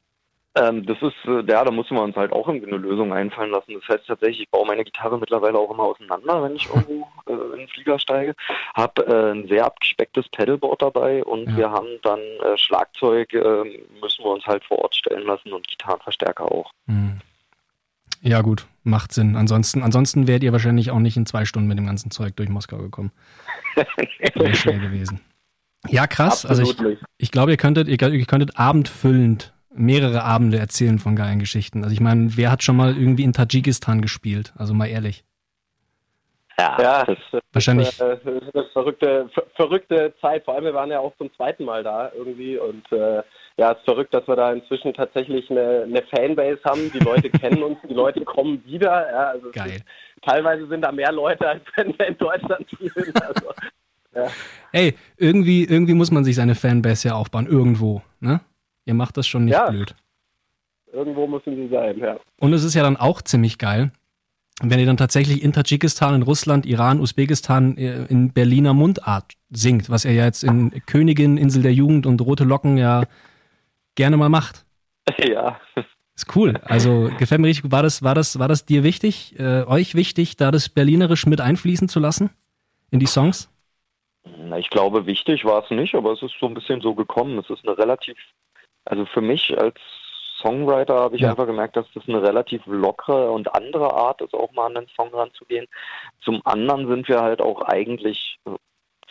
Ähm, 0.53 0.85
das 0.85 0.97
ist, 1.01 1.15
äh, 1.25 1.49
ja, 1.49 1.63
da 1.63 1.71
müssen 1.71 1.95
wir 1.95 2.03
uns 2.03 2.15
halt 2.17 2.33
auch 2.33 2.47
irgendwie 2.47 2.67
eine 2.67 2.77
Lösung 2.77 3.13
einfallen 3.13 3.51
lassen. 3.51 3.73
Das 3.73 3.87
heißt 3.87 4.07
tatsächlich, 4.07 4.41
ich 4.41 4.49
baue 4.49 4.67
meine 4.67 4.83
Gitarre 4.83 5.17
mittlerweile 5.17 5.57
auch 5.57 5.71
immer 5.71 5.83
auseinander, 5.83 6.43
wenn 6.43 6.55
ich 6.57 6.67
irgendwo 6.67 7.07
äh, 7.27 7.53
in 7.53 7.59
den 7.59 7.67
Flieger 7.69 7.97
steige. 7.99 8.35
Habe 8.73 9.05
äh, 9.05 9.31
ein 9.31 9.47
sehr 9.47 9.65
abgespecktes 9.65 10.27
Pedalboard 10.29 10.81
dabei 10.81 11.23
und 11.23 11.49
ja. 11.51 11.57
wir 11.57 11.71
haben 11.71 11.87
dann 12.03 12.19
äh, 12.19 12.57
Schlagzeug, 12.57 13.33
äh, 13.33 13.63
müssen 14.01 14.25
wir 14.25 14.31
uns 14.31 14.45
halt 14.45 14.65
vor 14.65 14.79
Ort 14.79 14.93
stellen 14.93 15.25
lassen 15.25 15.53
und 15.53 15.67
Gitarrenverstärker 15.69 16.51
auch. 16.51 16.71
Mhm. 16.85 17.21
Ja, 18.21 18.41
gut, 18.41 18.67
macht 18.83 19.13
Sinn. 19.13 19.37
Ansonsten, 19.37 19.81
ansonsten 19.81 20.27
wärt 20.27 20.43
ihr 20.43 20.51
wahrscheinlich 20.51 20.91
auch 20.91 20.99
nicht 20.99 21.15
in 21.15 21.25
zwei 21.25 21.45
Stunden 21.45 21.69
mit 21.69 21.77
dem 21.77 21.87
ganzen 21.87 22.11
Zeug 22.11 22.35
durch 22.35 22.49
Moskau 22.49 22.77
gekommen. 22.77 23.11
Wäre 24.35 24.53
schnell 24.53 24.79
gewesen. 24.79 25.21
Ja, 25.87 26.05
krass. 26.07 26.45
Absolut 26.45 26.77
also 26.77 26.89
ich, 26.89 26.99
ich 27.17 27.31
glaube, 27.31 27.51
ihr 27.51 27.57
könntet, 27.57 27.87
ihr, 27.87 27.99
ihr 27.99 28.25
könntet 28.25 28.59
abendfüllend 28.59 29.53
mehrere 29.73 30.23
Abende 30.23 30.57
erzählen 30.57 30.99
von 30.99 31.15
geilen 31.15 31.39
Geschichten. 31.39 31.83
Also 31.83 31.93
ich 31.93 32.01
meine, 32.01 32.35
wer 32.35 32.51
hat 32.51 32.63
schon 32.63 32.75
mal 32.75 32.95
irgendwie 32.97 33.23
in 33.23 33.33
Tadschikistan 33.33 34.01
gespielt? 34.01 34.53
Also 34.57 34.73
mal 34.73 34.87
ehrlich. 34.87 35.23
Ja, 36.57 36.77
ja 36.79 37.05
das, 37.05 37.17
wahrscheinlich. 37.53 37.89
Ist, 37.89 38.01
äh, 38.01 38.17
das 38.23 38.43
ist 38.43 38.55
eine 38.55 38.65
verrückte, 38.73 39.29
verrückte 39.55 40.13
Zeit. 40.21 40.45
Vor 40.45 40.55
allem, 40.55 40.65
wir 40.65 40.73
waren 40.73 40.91
ja 40.91 40.99
auch 40.99 41.15
zum 41.17 41.33
zweiten 41.35 41.65
Mal 41.65 41.83
da 41.83 42.11
irgendwie 42.15 42.57
und 42.57 42.91
äh, 42.91 43.23
ja, 43.57 43.71
es 43.71 43.79
ist 43.79 43.85
verrückt, 43.85 44.13
dass 44.13 44.27
wir 44.27 44.35
da 44.35 44.53
inzwischen 44.53 44.93
tatsächlich 44.93 45.49
eine, 45.49 45.83
eine 45.83 46.01
Fanbase 46.03 46.59
haben. 46.65 46.91
Die 46.91 46.99
Leute 46.99 47.29
kennen 47.39 47.63
uns, 47.63 47.77
die 47.87 47.93
Leute 47.93 48.21
kommen 48.21 48.63
wieder. 48.65 49.09
Ja, 49.11 49.27
also 49.29 49.51
Geil. 49.51 49.71
Ist, 49.71 49.85
teilweise 50.23 50.67
sind 50.67 50.81
da 50.81 50.91
mehr 50.91 51.11
Leute, 51.11 51.47
als 51.47 51.63
wenn 51.75 51.97
wir 51.97 52.07
in 52.07 52.17
Deutschland 52.17 52.69
spielen. 52.71 52.91
Also, 53.21 53.53
ja. 54.13 54.27
Ey, 54.73 54.95
irgendwie, 55.15 55.63
irgendwie 55.63 55.93
muss 55.93 56.11
man 56.11 56.25
sich 56.25 56.35
seine 56.35 56.55
Fanbase 56.55 57.09
ja 57.09 57.15
aufbauen, 57.15 57.47
irgendwo, 57.47 58.01
ne? 58.19 58.41
Ihr 58.91 58.95
macht 58.95 59.15
das 59.15 59.25
schon 59.25 59.45
nicht 59.45 59.53
ja. 59.53 59.69
blöd. 59.69 59.95
Irgendwo 60.91 61.25
müssen 61.25 61.55
sie 61.55 61.69
sein, 61.69 61.97
ja. 61.97 62.19
Und 62.41 62.51
es 62.51 62.65
ist 62.65 62.73
ja 62.73 62.83
dann 62.83 62.97
auch 62.97 63.21
ziemlich 63.21 63.57
geil, 63.57 63.93
wenn 64.61 64.81
ihr 64.81 64.85
dann 64.85 64.97
tatsächlich 64.97 65.41
in 65.41 65.53
Tadschikistan, 65.53 66.13
in 66.13 66.23
Russland, 66.23 66.65
Iran, 66.65 66.99
Usbekistan 66.99 67.77
äh, 67.77 68.03
in 68.07 68.33
Berliner 68.33 68.73
Mundart 68.73 69.35
singt, 69.49 69.89
was 69.89 70.03
er 70.03 70.11
ja 70.11 70.25
jetzt 70.25 70.43
in 70.43 70.83
Königin, 70.87 71.37
Insel 71.37 71.63
der 71.63 71.73
Jugend 71.73 72.05
und 72.05 72.19
Rote 72.19 72.43
Locken 72.43 72.75
ja 72.75 73.05
gerne 73.95 74.17
mal 74.17 74.27
macht. 74.27 74.65
Ja. 75.17 75.57
Ist 76.13 76.35
cool. 76.35 76.59
Also 76.65 77.09
gefällt 77.17 77.39
mir 77.39 77.47
richtig. 77.47 77.71
War 77.71 77.83
das, 77.83 78.03
war 78.03 78.13
das, 78.13 78.39
war 78.39 78.49
das 78.49 78.65
dir 78.65 78.83
wichtig, 78.83 79.39
äh, 79.39 79.63
euch 79.63 79.95
wichtig, 79.95 80.35
da 80.35 80.51
das 80.51 80.67
Berlinerisch 80.67 81.25
mit 81.25 81.39
einfließen 81.39 81.87
zu 81.87 82.01
lassen 82.01 82.29
in 82.91 82.99
die 82.99 83.05
Songs? 83.05 83.49
Na, 84.25 84.57
ich 84.57 84.69
glaube, 84.69 85.05
wichtig 85.05 85.45
war 85.45 85.63
es 85.63 85.71
nicht, 85.71 85.95
aber 85.95 86.11
es 86.11 86.21
ist 86.21 86.35
so 86.41 86.47
ein 86.47 86.53
bisschen 86.53 86.81
so 86.81 86.93
gekommen. 86.93 87.39
Es 87.39 87.49
ist 87.49 87.65
eine 87.65 87.77
relativ 87.77 88.17
also 88.85 89.05
für 89.05 89.21
mich 89.21 89.57
als 89.57 89.75
Songwriter 90.41 90.95
habe 90.95 91.15
ich 91.15 91.21
ja. 91.21 91.29
einfach 91.29 91.45
gemerkt, 91.45 91.75
dass 91.75 91.85
das 91.93 92.07
eine 92.07 92.21
relativ 92.21 92.65
lockere 92.65 93.31
und 93.31 93.53
andere 93.55 93.93
Art 93.93 94.21
ist, 94.21 94.33
auch 94.33 94.51
mal 94.53 94.67
an 94.67 94.75
den 94.75 94.87
Song 94.95 95.13
ranzugehen. 95.13 95.67
Zum 96.21 96.41
anderen 96.45 96.87
sind 96.87 97.07
wir 97.07 97.21
halt 97.21 97.41
auch 97.41 97.61
eigentlich 97.61 98.39
äh, 98.45 98.51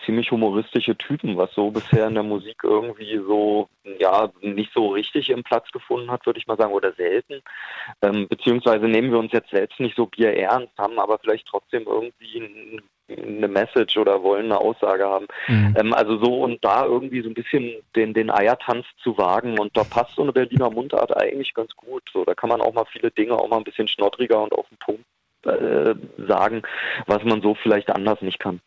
ziemlich 0.04 0.30
humoristische 0.30 0.96
Typen, 0.96 1.36
was 1.36 1.52
so 1.54 1.70
bisher 1.70 2.06
in 2.08 2.14
der 2.14 2.22
Musik 2.22 2.56
irgendwie 2.62 3.18
so, 3.18 3.68
ja, 3.98 4.30
nicht 4.40 4.72
so 4.74 4.88
richtig 4.88 5.30
im 5.30 5.44
Platz 5.44 5.70
gefunden 5.72 6.10
hat, 6.10 6.24
würde 6.26 6.38
ich 6.38 6.46
mal 6.46 6.56
sagen, 6.56 6.72
oder 6.72 6.92
selten. 6.94 7.42
Ähm, 8.02 8.26
beziehungsweise 8.28 8.86
nehmen 8.86 9.12
wir 9.12 9.18
uns 9.18 9.32
jetzt 9.32 9.50
selbst 9.50 9.78
nicht 9.78 9.96
so 9.96 10.06
bierernst, 10.06 10.76
haben 10.78 10.98
aber 10.98 11.18
vielleicht 11.18 11.46
trotzdem 11.46 11.84
irgendwie 11.86 12.80
eine 13.10 13.48
Message 13.48 13.96
oder 13.96 14.22
wollen 14.22 14.46
eine 14.46 14.58
Aussage 14.58 15.04
haben. 15.04 15.26
Mhm. 15.48 15.74
Ähm, 15.78 15.94
also 15.94 16.18
so 16.22 16.42
und 16.42 16.64
da 16.64 16.84
irgendwie 16.84 17.22
so 17.22 17.28
ein 17.28 17.34
bisschen 17.34 17.74
den, 17.96 18.14
den 18.14 18.30
Eiertanz 18.30 18.86
zu 19.02 19.16
wagen 19.18 19.58
und 19.58 19.76
da 19.76 19.84
passt 19.84 20.14
so 20.16 20.22
eine 20.22 20.32
Berliner 20.32 20.70
Mundart 20.70 21.16
eigentlich 21.16 21.54
ganz 21.54 21.74
gut. 21.76 22.02
So, 22.12 22.24
da 22.24 22.34
kann 22.34 22.48
man 22.48 22.60
auch 22.60 22.72
mal 22.72 22.86
viele 22.92 23.10
Dinge 23.10 23.34
auch 23.34 23.48
mal 23.48 23.58
ein 23.58 23.64
bisschen 23.64 23.88
schnottriger 23.88 24.42
und 24.42 24.52
auf 24.52 24.66
den 24.68 24.78
Punkt 24.78 25.04
äh, 25.44 25.94
sagen, 26.26 26.62
was 27.06 27.24
man 27.24 27.42
so 27.42 27.54
vielleicht 27.54 27.90
anders 27.90 28.20
nicht 28.22 28.38
kann. 28.38 28.60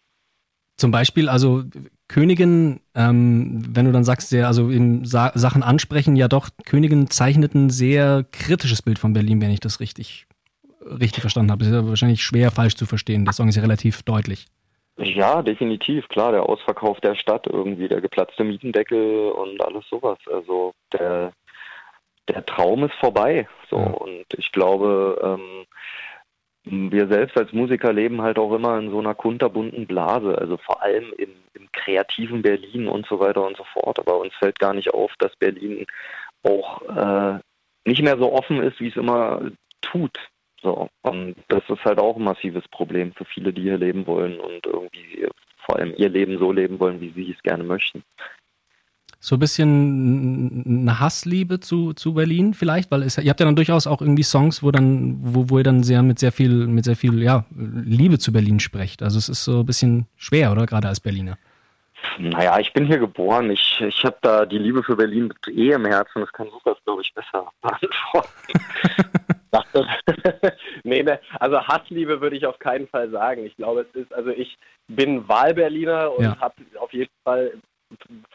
Zum 0.78 0.90
Beispiel, 0.92 1.30
also 1.30 1.64
Königin, 2.08 2.80
ähm, 2.96 3.64
wenn 3.70 3.86
du 3.86 3.92
dann 3.92 4.04
sagst, 4.04 4.30
sehr, 4.30 4.48
also 4.48 4.70
in 4.70 5.06
Sa 5.06 5.32
Sachen 5.36 5.62
ansprechen, 5.62 6.16
ja 6.16 6.28
doch, 6.28 6.50
Königin 6.66 7.10
zeichnet 7.10 7.54
ein 7.54 7.70
sehr 7.70 8.26
kritisches 8.32 8.82
Bild 8.82 8.98
von 8.98 9.14
Berlin, 9.14 9.40
wenn 9.40 9.52
ich 9.52 9.60
das 9.60 9.80
richtig, 9.80 10.26
richtig 10.86 11.22
verstanden 11.22 11.52
habe. 11.52 11.60
Das 11.60 11.70
ist 11.70 11.74
ja 11.74 11.88
wahrscheinlich 11.88 12.24
schwer 12.24 12.52
falsch 12.52 12.76
zu 12.76 12.86
verstehen. 12.86 13.26
Der 13.26 13.34
Song 13.34 13.48
ist 13.48 13.56
ja 13.56 13.62
relativ 13.62 14.04
deutlich. 14.04 14.48
Ja, 14.98 15.42
definitiv, 15.42 16.08
klar, 16.10 16.32
der 16.32 16.44
Ausverkauf 16.44 17.00
der 17.02 17.16
Stadt 17.16 17.48
irgendwie, 17.48 17.88
der 17.88 18.00
geplatzte 18.00 18.44
Mietendeckel 18.44 19.32
und 19.32 19.64
alles 19.64 19.88
sowas. 19.90 20.20
Also 20.32 20.74
der, 20.92 21.34
der 22.28 22.46
Traum 22.46 22.84
ist 22.84 22.94
vorbei. 22.96 23.48
So 23.70 23.78
ja. 23.78 23.86
und 23.86 24.26
ich 24.38 24.52
glaube, 24.52 25.20
ähm, 25.24 26.92
wir 26.92 27.08
selbst 27.08 27.38
als 27.38 27.52
Musiker 27.54 27.92
leben 27.92 28.22
halt 28.22 28.38
auch 28.38 28.54
immer 28.54 28.78
in 28.78 28.92
so 28.92 29.00
einer 29.00 29.16
kunterbunten 29.16 29.88
Blase, 29.88 30.38
also 30.38 30.58
vor 30.58 30.82
allem 30.82 31.12
im, 31.18 31.32
im, 31.56 31.68
kreativen 31.74 32.42
Berlin 32.42 32.88
und 32.88 33.06
so 33.08 33.20
weiter 33.20 33.46
und 33.46 33.58
so 33.58 33.64
fort. 33.74 34.00
Aber 34.00 34.20
uns 34.20 34.34
fällt 34.36 34.60
gar 34.60 34.74
nicht 34.74 34.94
auf, 34.94 35.12
dass 35.18 35.36
Berlin 35.36 35.86
auch 36.44 36.82
äh, 36.84 37.40
nicht 37.86 38.04
mehr 38.04 38.18
so 38.18 38.32
offen 38.32 38.62
ist, 38.62 38.80
wie 38.80 38.88
es 38.90 38.96
immer 38.96 39.42
tut. 39.82 40.18
So, 40.64 40.90
und 41.02 41.36
das 41.50 41.62
ist 41.68 41.84
halt 41.84 42.00
auch 42.00 42.16
ein 42.16 42.24
massives 42.24 42.68
Problem 42.70 43.14
für 43.14 43.26
viele, 43.26 43.54
die 43.54 43.64
hier 43.64 43.78
leben 43.78 44.08
wollen 44.08 44.40
und 44.40 44.66
irgendwie 44.66 45.28
vor 45.66 45.78
allem 45.78 45.94
ihr 45.98 46.10
Leben 46.10 46.40
so 46.40 46.52
leben 46.52 46.80
wollen, 46.80 47.02
wie 47.02 47.12
sie 47.12 47.32
es 47.32 47.44
gerne 47.44 47.64
möchten 47.64 48.04
so 49.24 49.38
ein 49.38 49.40
bisschen 49.40 50.66
eine 50.68 51.00
Hassliebe 51.00 51.62
zu, 51.62 51.94
zu 51.94 52.14
Berlin 52.14 52.54
vielleicht, 52.54 52.92
weil 52.92 53.04
es, 53.04 53.18
ihr 53.18 53.30
habt 53.30 53.40
ja 53.40 53.46
dann 53.46 53.56
durchaus 53.56 53.88
auch 53.88 54.02
irgendwie 54.02 54.24
Songs, 54.24 54.62
wo 54.64 54.70
dann, 54.70 55.16
wo, 55.22 55.50
wo 55.50 55.60
ihr 55.60 55.64
dann 55.64 55.82
sehr 55.82 56.04
mit 56.04 56.20
sehr 56.20 56.34
viel, 56.34 56.68
mit 56.68 56.84
sehr 56.84 56.98
viel, 56.98 57.24
ja, 57.24 57.46
Liebe 57.56 58.20
zu 58.20 58.34
Berlin 58.34 58.60
sprecht. 58.60 59.02
Also 59.02 59.18
es 59.18 59.30
ist 59.30 59.46
so 59.46 59.62
ein 59.62 59.66
bisschen 59.66 60.08
schwer, 60.18 60.52
oder? 60.52 60.66
Gerade 60.66 60.90
als 60.90 61.00
Berliner. 61.00 61.38
Naja, 62.20 62.60
ich 62.60 62.74
bin 62.74 62.86
hier 62.86 62.98
geboren. 62.98 63.50
Ich, 63.50 63.80
ich 63.80 64.04
habe 64.04 64.18
da 64.22 64.46
die 64.46 64.58
Liebe 64.58 64.84
für 64.84 64.98
Berlin 64.98 65.34
eh 65.48 65.72
im 65.72 65.86
Herzen. 65.86 66.20
Das 66.20 66.34
kann 66.34 66.48
Lukas, 66.48 66.78
glaube 66.84 67.02
ich, 67.02 67.14
besser 67.14 67.50
beantworten. 67.62 68.30
nee, 70.84 71.04
ne, 71.04 71.20
also 71.40 71.62
Hassliebe 71.62 72.22
würde 72.22 72.36
ich 72.36 72.46
auf 72.46 72.60
keinen 72.60 72.88
Fall 72.88 73.10
sagen. 73.12 73.46
Ich 73.46 73.56
glaube, 73.56 73.82
es 73.82 74.02
ist, 74.02 74.14
also 74.14 74.30
ich 74.32 74.58
bin 74.88 75.28
Wahlberliner 75.28 76.12
und 76.12 76.24
ja. 76.24 76.40
habe 76.40 76.56
auf 76.80 76.92
jeden 76.94 77.14
Fall 77.24 77.54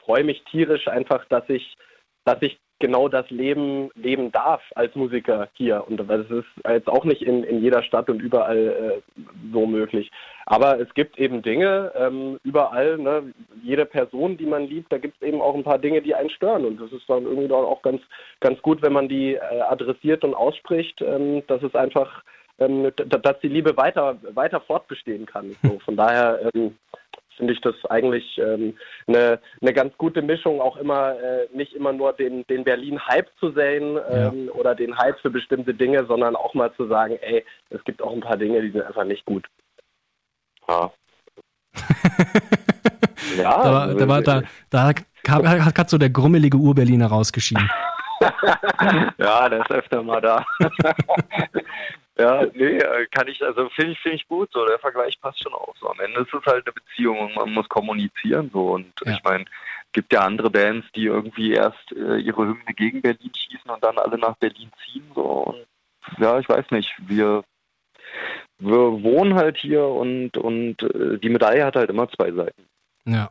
freue 0.04 0.24
mich 0.24 0.42
tierisch 0.44 0.86
einfach, 0.88 1.24
dass 1.26 1.48
ich 1.48 1.76
dass 2.24 2.40
ich 2.42 2.58
genau 2.78 3.08
das 3.08 3.28
Leben 3.30 3.90
leben 3.94 4.30
darf 4.32 4.62
als 4.74 4.94
Musiker 4.94 5.48
hier. 5.54 5.84
Und 5.86 5.98
das 5.98 6.30
ist 6.30 6.46
jetzt 6.68 6.88
auch 6.88 7.04
nicht 7.04 7.22
in, 7.22 7.44
in 7.44 7.60
jeder 7.62 7.82
Stadt 7.82 8.08
und 8.08 8.20
überall 8.20 9.02
äh, 9.16 9.20
so 9.52 9.66
möglich. 9.66 10.10
Aber 10.46 10.80
es 10.80 10.92
gibt 10.94 11.18
eben 11.18 11.42
Dinge 11.42 11.92
ähm, 11.96 12.38
überall, 12.44 12.98
ne? 12.98 13.34
jede 13.62 13.84
Person, 13.84 14.36
die 14.36 14.46
man 14.46 14.66
liebt, 14.66 14.92
da 14.92 14.98
gibt 14.98 15.20
es 15.20 15.28
eben 15.28 15.40
auch 15.40 15.54
ein 15.54 15.64
paar 15.64 15.78
Dinge, 15.78 16.02
die 16.02 16.14
einen 16.14 16.30
stören. 16.30 16.64
Und 16.64 16.80
das 16.80 16.92
ist 16.92 17.08
dann 17.08 17.24
irgendwie 17.24 17.48
dann 17.48 17.64
auch 17.64 17.82
ganz, 17.82 18.00
ganz 18.40 18.60
gut, 18.62 18.82
wenn 18.82 18.92
man 18.92 19.08
die 19.08 19.34
äh, 19.34 19.60
adressiert 19.68 20.24
und 20.24 20.34
ausspricht, 20.34 21.02
ähm, 21.02 21.42
dass 21.46 21.62
es 21.62 21.74
einfach 21.74 22.22
ähm, 22.60 22.90
dass 22.96 23.38
die 23.40 23.48
Liebe 23.48 23.76
weiter, 23.76 24.16
weiter 24.34 24.60
fortbestehen 24.60 25.26
kann. 25.26 25.54
So, 25.62 25.78
von 25.84 25.96
daher 25.96 26.50
ähm, 26.54 26.76
finde 27.38 27.54
ich 27.54 27.60
das 27.62 27.74
eigentlich 27.88 28.38
ähm, 28.38 28.76
eine, 29.06 29.40
eine 29.62 29.72
ganz 29.72 29.96
gute 29.96 30.20
Mischung, 30.20 30.60
auch 30.60 30.76
immer 30.76 31.18
äh, 31.18 31.48
nicht 31.54 31.72
immer 31.72 31.92
nur 31.92 32.12
den, 32.12 32.44
den 32.48 32.64
Berlin-Hype 32.64 33.30
zu 33.40 33.52
sehen 33.52 33.98
ähm, 34.10 34.46
ja. 34.46 34.52
oder 34.52 34.74
den 34.74 34.98
Hype 34.98 35.18
für 35.20 35.30
bestimmte 35.30 35.72
Dinge, 35.72 36.04
sondern 36.06 36.36
auch 36.36 36.52
mal 36.54 36.72
zu 36.74 36.86
sagen, 36.88 37.18
ey, 37.22 37.44
es 37.70 37.82
gibt 37.84 38.02
auch 38.02 38.12
ein 38.12 38.20
paar 38.20 38.36
Dinge, 38.36 38.60
die 38.60 38.70
sind 38.70 38.82
einfach 38.82 39.04
nicht 39.04 39.24
gut. 39.24 39.46
Ja. 40.68 40.92
ja, 43.36 43.62
da, 43.62 43.72
war, 43.72 43.94
da, 43.94 44.08
war, 44.08 44.22
da, 44.22 44.42
da 44.68 44.92
kam, 45.22 45.48
hat 45.64 45.74
gerade 45.74 45.88
so 45.88 45.96
der 45.98 46.10
grummelige 46.10 46.56
Ur-Berliner 46.56 47.06
rausgeschieden. 47.06 47.70
ja, 49.18 49.48
der 49.48 49.60
ist 49.60 49.70
öfter 49.70 50.02
mal 50.02 50.20
da. 50.20 50.44
Ja, 52.20 52.44
nee, 52.52 52.78
äh, 52.78 53.06
kann 53.12 53.28
ich, 53.28 53.42
also 53.44 53.68
finde 53.70 53.92
ich, 53.92 54.00
finde 54.00 54.16
ich 54.16 54.26
gut 54.26 54.50
so. 54.52 54.66
Der 54.66 54.78
Vergleich 54.80 55.20
passt 55.20 55.42
schon 55.42 55.54
auch 55.54 55.74
so. 55.80 55.88
Am 55.88 56.00
Ende 56.00 56.20
ist 56.20 56.34
es 56.34 56.44
halt 56.46 56.66
eine 56.66 56.72
Beziehung 56.72 57.20
und 57.20 57.36
man 57.36 57.52
muss 57.52 57.68
kommunizieren 57.68 58.50
so. 58.52 58.72
Und 58.72 58.92
ja. 59.04 59.12
ich 59.12 59.22
meine, 59.22 59.44
gibt 59.92 60.12
ja 60.12 60.20
andere 60.20 60.50
Bands, 60.50 60.86
die 60.96 61.04
irgendwie 61.04 61.52
erst 61.52 61.92
äh, 61.92 62.16
ihre 62.16 62.42
Hymne 62.42 62.74
gegen 62.76 63.02
Berlin 63.02 63.30
schießen 63.34 63.70
und 63.70 63.82
dann 63.84 63.98
alle 63.98 64.18
nach 64.18 64.36
Berlin 64.36 64.70
ziehen 64.84 65.08
so. 65.14 65.22
Und 65.22 65.66
ja, 66.18 66.40
ich 66.40 66.48
weiß 66.48 66.72
nicht. 66.72 66.92
Wir, 67.06 67.44
wir 68.58 69.02
wohnen 69.02 69.34
halt 69.34 69.56
hier 69.56 69.84
und 69.84 70.36
und 70.36 70.82
äh, 70.82 71.18
die 71.18 71.28
Medaille 71.28 71.64
hat 71.64 71.76
halt 71.76 71.90
immer 71.90 72.08
zwei 72.10 72.32
Seiten. 72.32 72.64
Ja. 73.04 73.30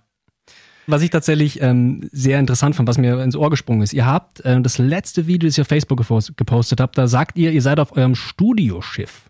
Was 0.88 1.02
ich 1.02 1.10
tatsächlich 1.10 1.62
ähm, 1.62 2.08
sehr 2.12 2.40
interessant 2.40 2.76
fand, 2.76 2.88
was 2.88 2.98
mir 2.98 3.22
ins 3.22 3.36
Ohr 3.36 3.50
gesprungen 3.50 3.82
ist. 3.82 3.94
Ihr 3.94 4.06
habt 4.06 4.40
äh, 4.46 4.62
das 4.62 4.78
letzte 4.78 5.28
Video, 5.28 5.48
das 5.48 5.58
ihr 5.58 5.64
auf 5.64 5.68
Facebook 5.68 5.98
gepostet 5.98 6.80
habt, 6.80 6.98
da 6.98 7.08
sagt 7.08 7.38
ihr, 7.38 7.52
ihr 7.52 7.62
seid 7.62 7.80
auf 7.80 7.96
eurem 7.96 8.16
Studioschiff. 8.16 9.30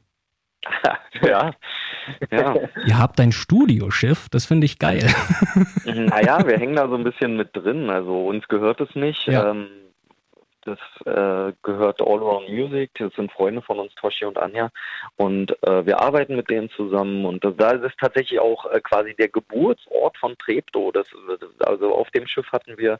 ja. 1.23 1.51
ja. 2.31 2.55
Ihr 2.85 2.97
habt 2.99 3.19
ein 3.19 3.31
Studioschiff, 3.31 4.29
das 4.29 4.45
finde 4.45 4.65
ich 4.65 4.79
geil. 4.79 5.07
Naja, 5.85 6.45
wir 6.45 6.57
hängen 6.57 6.75
da 6.75 6.87
so 6.87 6.95
ein 6.95 7.03
bisschen 7.03 7.37
mit 7.37 7.55
drin. 7.55 7.89
Also 7.89 8.25
uns 8.27 8.47
gehört 8.47 8.81
es 8.81 8.93
nicht. 8.95 9.25
Ja. 9.25 9.51
Ähm, 9.51 9.67
das 10.67 10.79
äh, 11.05 11.53
gehört 11.63 12.01
All 12.01 12.19
Around 12.19 12.49
Music. 12.49 12.91
Das 12.99 13.13
sind 13.13 13.31
Freunde 13.31 13.61
von 13.61 13.79
uns, 13.79 13.95
Toshi 13.95 14.25
und 14.25 14.37
Anja. 14.37 14.69
Und 15.15 15.51
äh, 15.63 15.85
wir 15.85 16.01
arbeiten 16.01 16.35
mit 16.35 16.49
denen 16.49 16.69
zusammen. 16.71 17.25
Und 17.25 17.43
das, 17.45 17.55
da 17.57 17.71
ist 17.71 17.97
tatsächlich 17.99 18.39
auch 18.39 18.65
äh, 18.65 18.81
quasi 18.81 19.15
der 19.15 19.29
Geburtsort 19.29 20.17
von 20.17 20.37
Trepto. 20.37 20.91
Das, 20.91 21.07
also 21.59 21.95
auf 21.95 22.11
dem 22.11 22.27
Schiff 22.27 22.51
hatten 22.51 22.77
wir 22.77 22.99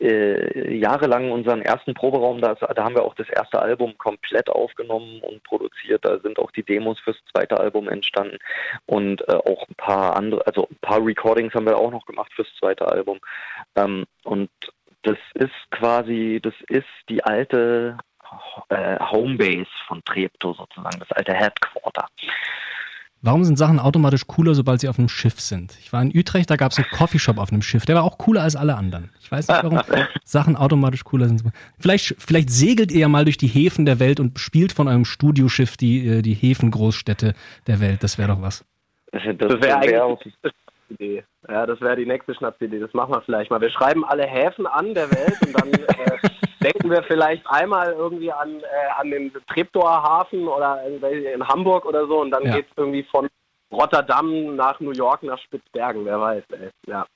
äh, 0.00 0.76
jahrelang 0.76 1.32
unseren 1.32 1.62
ersten 1.62 1.94
Proberaum, 1.94 2.40
da, 2.40 2.54
da, 2.54 2.84
haben 2.84 2.94
wir 2.94 3.04
auch 3.04 3.14
das 3.14 3.28
erste 3.28 3.60
Album 3.60 3.98
komplett 3.98 4.48
aufgenommen 4.48 5.20
und 5.22 5.42
produziert. 5.42 6.04
Da 6.04 6.18
sind 6.20 6.38
auch 6.38 6.50
die 6.52 6.62
Demos 6.62 7.00
fürs 7.00 7.18
zweite 7.32 7.58
Album 7.58 7.88
entstanden 7.88 8.38
und 8.86 9.26
äh, 9.28 9.32
auch 9.32 9.66
ein 9.68 9.74
paar 9.76 10.16
andere, 10.16 10.46
also 10.46 10.68
ein 10.70 10.78
paar 10.82 11.04
Recordings 11.04 11.54
haben 11.54 11.66
wir 11.66 11.78
auch 11.78 11.90
noch 11.90 12.06
gemacht 12.06 12.32
fürs 12.34 12.54
zweite 12.60 12.86
Album. 12.86 13.18
Ähm, 13.74 14.04
und 14.22 14.50
das 15.02 15.18
ist 15.34 15.70
quasi, 15.70 16.40
das 16.42 16.54
ist 16.68 16.86
die 17.08 17.22
alte 17.24 17.98
äh, 18.68 18.98
Homebase 18.98 19.70
von 19.86 20.02
Treptow 20.04 20.56
sozusagen, 20.56 20.98
das 20.98 21.10
alte 21.12 21.34
Headquarter. 21.34 22.06
Warum 23.24 23.44
sind 23.44 23.56
Sachen 23.56 23.78
automatisch 23.78 24.26
cooler, 24.26 24.52
sobald 24.52 24.80
sie 24.80 24.88
auf 24.88 24.98
einem 24.98 25.08
Schiff 25.08 25.38
sind? 25.38 25.78
Ich 25.80 25.92
war 25.92 26.02
in 26.02 26.10
Utrecht, 26.12 26.50
da 26.50 26.56
gab 26.56 26.72
es 26.72 26.78
einen 26.78 26.88
Coffeeshop 26.90 27.38
auf 27.38 27.52
einem 27.52 27.62
Schiff, 27.62 27.86
der 27.86 27.94
war 27.94 28.02
auch 28.02 28.18
cooler 28.18 28.42
als 28.42 28.56
alle 28.56 28.76
anderen. 28.76 29.10
Ich 29.20 29.30
weiß 29.30 29.46
nicht, 29.46 29.62
warum 29.62 29.80
Sachen 30.24 30.56
automatisch 30.56 31.04
cooler 31.04 31.28
sind. 31.28 31.44
Vielleicht, 31.78 32.16
vielleicht 32.18 32.50
segelt 32.50 32.90
ihr 32.90 33.00
ja 33.00 33.08
mal 33.08 33.24
durch 33.24 33.36
die 33.36 33.46
Häfen 33.46 33.86
der 33.86 34.00
Welt 34.00 34.18
und 34.18 34.40
spielt 34.40 34.72
von 34.72 34.88
eurem 34.88 35.04
Studioschiff 35.04 35.76
die, 35.76 36.04
äh, 36.04 36.22
die 36.22 36.34
Häfengroßstädte 36.34 37.34
der 37.68 37.80
Welt. 37.80 38.02
Das 38.02 38.18
wäre 38.18 38.28
doch 38.28 38.42
was. 38.42 38.64
Das, 39.12 39.22
das 39.38 39.62
wäre 39.62 39.78
eigentlich 39.78 40.34
Idee. 40.92 41.24
Ja, 41.48 41.66
das 41.66 41.80
wäre 41.80 41.96
die 41.96 42.06
nächste 42.06 42.34
Schnapsidee. 42.34 42.80
Das 42.80 42.94
machen 42.94 43.12
wir 43.12 43.20
vielleicht 43.22 43.50
mal. 43.50 43.60
Wir 43.60 43.70
schreiben 43.70 44.04
alle 44.04 44.26
Häfen 44.26 44.66
an 44.66 44.94
der 44.94 45.10
Welt 45.10 45.36
und 45.44 45.52
dann 45.58 45.72
äh, 45.72 46.18
denken 46.62 46.90
wir 46.90 47.02
vielleicht 47.04 47.46
einmal 47.46 47.92
irgendwie 47.92 48.32
an, 48.32 48.60
äh, 48.60 49.00
an 49.00 49.10
den 49.10 49.32
Treptower 49.52 50.02
Hafen 50.02 50.48
oder 50.48 50.80
in 50.84 51.46
Hamburg 51.46 51.84
oder 51.84 52.06
so 52.06 52.20
und 52.20 52.30
dann 52.30 52.44
ja. 52.44 52.56
geht 52.56 52.66
es 52.66 52.72
irgendwie 52.76 53.02
von 53.04 53.28
Rotterdam 53.72 54.56
nach 54.56 54.78
New 54.80 54.92
York 54.92 55.22
nach 55.22 55.38
Spitzbergen. 55.38 56.04
Wer 56.04 56.20
weiß, 56.20 56.44
ey. 56.52 56.70
Ja. 56.86 57.06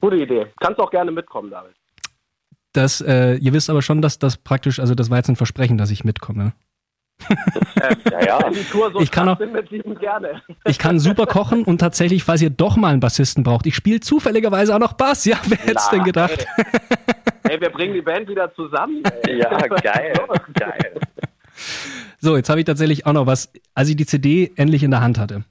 Gute 0.00 0.16
Idee. 0.16 0.46
Kannst 0.60 0.80
auch 0.80 0.90
gerne 0.90 1.10
mitkommen, 1.10 1.50
David. 1.50 1.74
Das, 2.72 3.00
äh, 3.00 3.34
ihr 3.34 3.52
wisst 3.52 3.68
aber 3.68 3.82
schon, 3.82 4.00
dass 4.00 4.18
das 4.18 4.36
praktisch, 4.36 4.78
also 4.78 4.94
das 4.94 5.10
war 5.10 5.18
jetzt 5.18 5.28
ein 5.28 5.36
Versprechen, 5.36 5.76
dass 5.76 5.90
ich 5.90 6.04
mitkomme 6.04 6.52
ähm, 7.28 7.96
ja, 8.10 8.24
ja. 8.24 8.52
So 8.72 9.00
ich 9.00 9.10
kann 9.10 9.28
auch, 9.28 9.38
ich 10.64 10.78
kann 10.78 10.98
super 10.98 11.26
kochen 11.26 11.64
und 11.64 11.78
tatsächlich, 11.78 12.24
falls 12.24 12.42
ihr 12.42 12.50
doch 12.50 12.76
mal 12.76 12.88
einen 12.88 13.00
Bassisten 13.00 13.42
braucht, 13.44 13.66
ich 13.66 13.74
spiele 13.74 14.00
zufälligerweise 14.00 14.74
auch 14.74 14.78
noch 14.78 14.94
Bass. 14.94 15.24
Ja, 15.24 15.38
wer 15.46 15.58
hätte 15.58 15.76
es 15.76 15.88
denn 15.88 16.04
gedacht? 16.04 16.46
Ey. 16.56 16.64
ey. 17.54 17.60
wir 17.60 17.70
bringen 17.70 17.94
die 17.94 18.02
Band 18.02 18.28
wieder 18.28 18.52
zusammen. 18.54 19.02
Ey. 19.26 19.38
Ja, 19.40 19.58
geil, 19.58 20.12
geil. 20.54 21.00
So, 22.18 22.36
jetzt 22.36 22.50
habe 22.50 22.60
ich 22.60 22.66
tatsächlich 22.66 23.06
auch 23.06 23.12
noch 23.12 23.26
was, 23.26 23.52
als 23.74 23.88
ich 23.88 23.96
die 23.96 24.06
CD 24.06 24.52
endlich 24.56 24.82
in 24.82 24.90
der 24.90 25.00
Hand 25.00 25.18
hatte. 25.18 25.44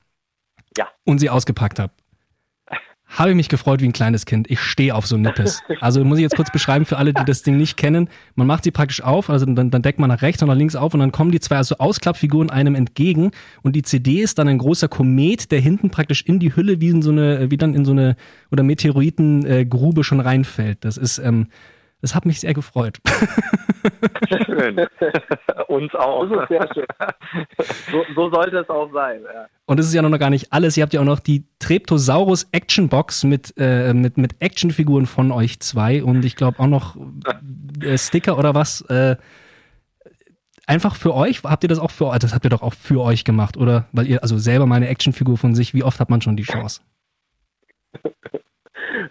Ja. 0.77 0.87
Und 1.05 1.19
sie 1.19 1.29
ausgepackt 1.29 1.79
habe 1.79 1.91
habe 3.09 3.31
ich 3.31 3.35
mich 3.35 3.49
gefreut 3.49 3.81
wie 3.81 3.85
ein 3.85 3.93
kleines 3.93 4.25
Kind. 4.25 4.49
Ich 4.51 4.59
stehe 4.59 4.93
auf 4.93 5.07
so 5.07 5.17
Nippes. 5.17 5.61
Also 5.81 6.03
muss 6.03 6.17
ich 6.17 6.23
jetzt 6.23 6.35
kurz 6.35 6.51
beschreiben 6.51 6.85
für 6.85 6.97
alle, 6.97 7.13
die 7.13 7.23
das 7.25 7.41
Ding 7.41 7.57
nicht 7.57 7.77
kennen. 7.77 8.09
Man 8.35 8.47
macht 8.47 8.63
sie 8.63 8.71
praktisch 8.71 9.01
auf, 9.01 9.29
also 9.29 9.45
dann, 9.45 9.71
dann 9.71 9.81
deckt 9.81 9.97
man 9.97 10.09
nach 10.09 10.21
rechts 10.21 10.41
und 10.41 10.49
nach 10.49 10.55
links 10.55 10.75
auf 10.75 10.93
und 10.93 10.99
dann 10.99 11.11
kommen 11.11 11.31
die 11.31 11.39
zwei 11.39 11.57
also 11.57 11.77
Ausklappfiguren 11.77 12.49
einem 12.49 12.75
entgegen 12.75 13.31
und 13.61 13.75
die 13.75 13.81
CD 13.81 14.19
ist 14.19 14.39
dann 14.39 14.47
ein 14.47 14.57
großer 14.57 14.87
Komet, 14.87 15.51
der 15.51 15.59
hinten 15.59 15.89
praktisch 15.89 16.23
in 16.23 16.39
die 16.39 16.55
Hülle 16.55 16.81
wie 16.81 16.89
in 16.89 17.01
so 17.01 17.11
eine, 17.11 17.49
wie 17.49 17.57
dann 17.57 17.73
in 17.73 17.85
so 17.85 17.91
eine 17.91 18.15
oder 18.51 18.63
Meteoritengrube 18.63 20.01
äh, 20.01 20.03
schon 20.03 20.19
reinfällt. 20.19 20.79
Das 20.81 20.97
ist 20.97 21.19
ähm, 21.19 21.47
das 22.01 22.15
hat 22.15 22.25
mich 22.25 22.39
sehr 22.39 22.53
gefreut. 22.53 22.99
Schön. 24.45 24.87
Uns 25.67 25.93
auch. 25.95 26.27
Das 26.29 26.43
ist 26.43 26.47
sehr 26.49 26.69
schön. 26.73 26.85
So, 27.91 28.03
so 28.15 28.29
sollte 28.29 28.57
es 28.59 28.69
auch 28.69 28.91
sein. 28.91 29.21
Ja. 29.23 29.47
Und 29.65 29.79
es 29.79 29.87
ist 29.87 29.93
ja 29.93 30.01
noch 30.01 30.17
gar 30.17 30.29
nicht 30.29 30.51
alles. 30.51 30.77
Ihr 30.77 30.83
habt 30.83 30.93
ja 30.93 31.01
auch 31.01 31.05
noch 31.05 31.19
die 31.19 31.45
Treptosaurus 31.59 32.47
Action 32.51 32.89
Box 32.89 33.23
mit, 33.23 33.53
äh, 33.57 33.93
mit, 33.93 34.17
mit 34.17 34.41
Actionfiguren 34.41 35.05
von 35.05 35.31
euch 35.31 35.59
zwei 35.59 36.03
und 36.03 36.25
ich 36.25 36.35
glaube 36.35 36.59
auch 36.59 36.67
noch 36.67 36.97
äh, 37.81 37.97
Sticker 37.97 38.37
oder 38.37 38.55
was. 38.55 38.81
Äh, 38.89 39.15
einfach 40.67 40.95
für 40.95 41.13
euch? 41.15 41.43
Habt 41.43 41.63
ihr 41.63 41.69
das 41.69 41.79
auch 41.79 41.91
für 41.91 42.07
euch? 42.07 42.19
Das 42.19 42.33
habt 42.33 42.45
ihr 42.45 42.49
doch 42.49 42.61
auch 42.61 42.73
für 42.73 43.01
euch 43.01 43.23
gemacht, 43.23 43.57
oder? 43.57 43.87
Weil 43.91 44.07
ihr 44.07 44.21
also 44.21 44.37
selber 44.37 44.65
mal 44.65 44.75
eine 44.75 44.87
Actionfigur 44.87 45.37
von 45.37 45.55
sich, 45.55 45.73
wie 45.73 45.83
oft 45.83 45.99
hat 45.99 46.09
man 46.09 46.21
schon 46.21 46.37
die 46.37 46.43
Chance? 46.43 46.81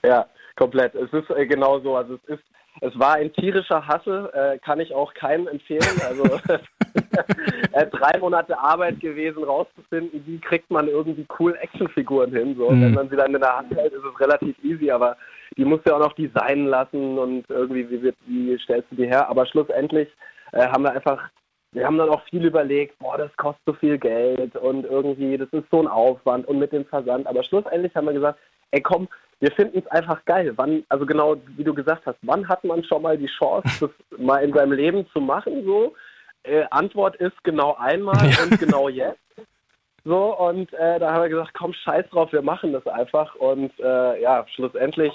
ja, 0.04 0.26
komplett. 0.56 0.94
Es 0.94 1.12
ist 1.12 1.30
äh, 1.30 1.46
genau 1.46 1.80
so. 1.80 1.96
Also 1.96 2.14
es 2.14 2.38
ist 2.38 2.44
es 2.80 2.98
war 2.98 3.14
ein 3.14 3.32
tierischer 3.32 3.86
Hassel, 3.86 4.30
äh, 4.32 4.58
kann 4.58 4.80
ich 4.80 4.94
auch 4.94 5.12
keinem 5.14 5.48
empfehlen. 5.48 6.00
Also 6.06 6.24
äh, 7.72 7.86
drei 7.86 8.18
Monate 8.18 8.58
Arbeit 8.58 9.00
gewesen, 9.00 9.44
rauszufinden, 9.44 10.22
wie 10.26 10.38
kriegt 10.38 10.70
man 10.70 10.88
irgendwie 10.88 11.26
cool 11.38 11.56
Actionfiguren 11.60 12.32
hin. 12.32 12.56
So. 12.56 12.70
Mhm. 12.70 12.82
Wenn 12.82 12.94
man 12.94 13.08
sie 13.10 13.16
dann 13.16 13.34
in 13.34 13.40
der 13.40 13.56
Hand 13.56 13.74
hält, 13.74 13.92
ist 13.92 14.04
es 14.04 14.20
relativ 14.20 14.56
easy, 14.62 14.90
aber 14.90 15.16
die 15.56 15.64
musst 15.64 15.86
du 15.86 15.94
auch 15.94 16.00
noch 16.00 16.14
designen 16.14 16.66
lassen 16.66 17.18
und 17.18 17.44
irgendwie, 17.48 17.88
wie, 17.90 18.12
wie 18.26 18.58
stellst 18.58 18.90
du 18.90 18.96
die 18.96 19.06
her? 19.06 19.28
Aber 19.28 19.46
schlussendlich 19.46 20.08
äh, 20.52 20.66
haben 20.66 20.82
wir 20.82 20.92
einfach 20.92 21.30
wir 21.72 21.84
haben 21.84 21.98
dann 21.98 22.08
auch 22.08 22.22
viel 22.30 22.44
überlegt, 22.46 22.98
boah, 22.98 23.18
das 23.18 23.30
kostet 23.36 23.62
so 23.66 23.72
viel 23.74 23.98
Geld 23.98 24.56
und 24.56 24.86
irgendwie, 24.86 25.36
das 25.36 25.50
ist 25.52 25.70
so 25.70 25.80
ein 25.80 25.86
Aufwand 25.86 26.48
und 26.48 26.58
mit 26.58 26.72
dem 26.72 26.86
Versand. 26.86 27.26
Aber 27.26 27.42
schlussendlich 27.42 27.94
haben 27.94 28.06
wir 28.06 28.14
gesagt, 28.14 28.38
ey 28.70 28.80
komm, 28.80 29.08
wir 29.40 29.52
finden 29.52 29.78
es 29.78 29.86
einfach 29.88 30.24
geil. 30.24 30.52
Wann, 30.56 30.84
also 30.88 31.06
genau 31.06 31.36
wie 31.56 31.64
du 31.64 31.74
gesagt 31.74 32.06
hast, 32.06 32.18
wann 32.22 32.48
hat 32.48 32.64
man 32.64 32.82
schon 32.84 33.02
mal 33.02 33.16
die 33.16 33.30
Chance, 33.38 33.68
das 34.10 34.18
mal 34.18 34.42
in 34.42 34.52
seinem 34.52 34.72
Leben 34.72 35.06
zu 35.12 35.20
machen? 35.20 35.64
So, 35.64 35.94
äh, 36.42 36.64
Antwort 36.70 37.16
ist 37.16 37.42
genau 37.44 37.76
einmal 37.76 38.30
ja. 38.30 38.42
und 38.42 38.58
genau 38.58 38.88
jetzt. 38.88 39.18
So, 40.04 40.36
und 40.38 40.72
äh, 40.72 40.98
da 40.98 41.12
haben 41.12 41.22
wir 41.22 41.28
gesagt, 41.28 41.54
komm, 41.54 41.74
scheiß 41.74 42.08
drauf, 42.10 42.32
wir 42.32 42.42
machen 42.42 42.72
das 42.72 42.86
einfach. 42.86 43.34
Und 43.34 43.72
äh, 43.78 44.22
ja, 44.22 44.46
schlussendlich, 44.54 45.12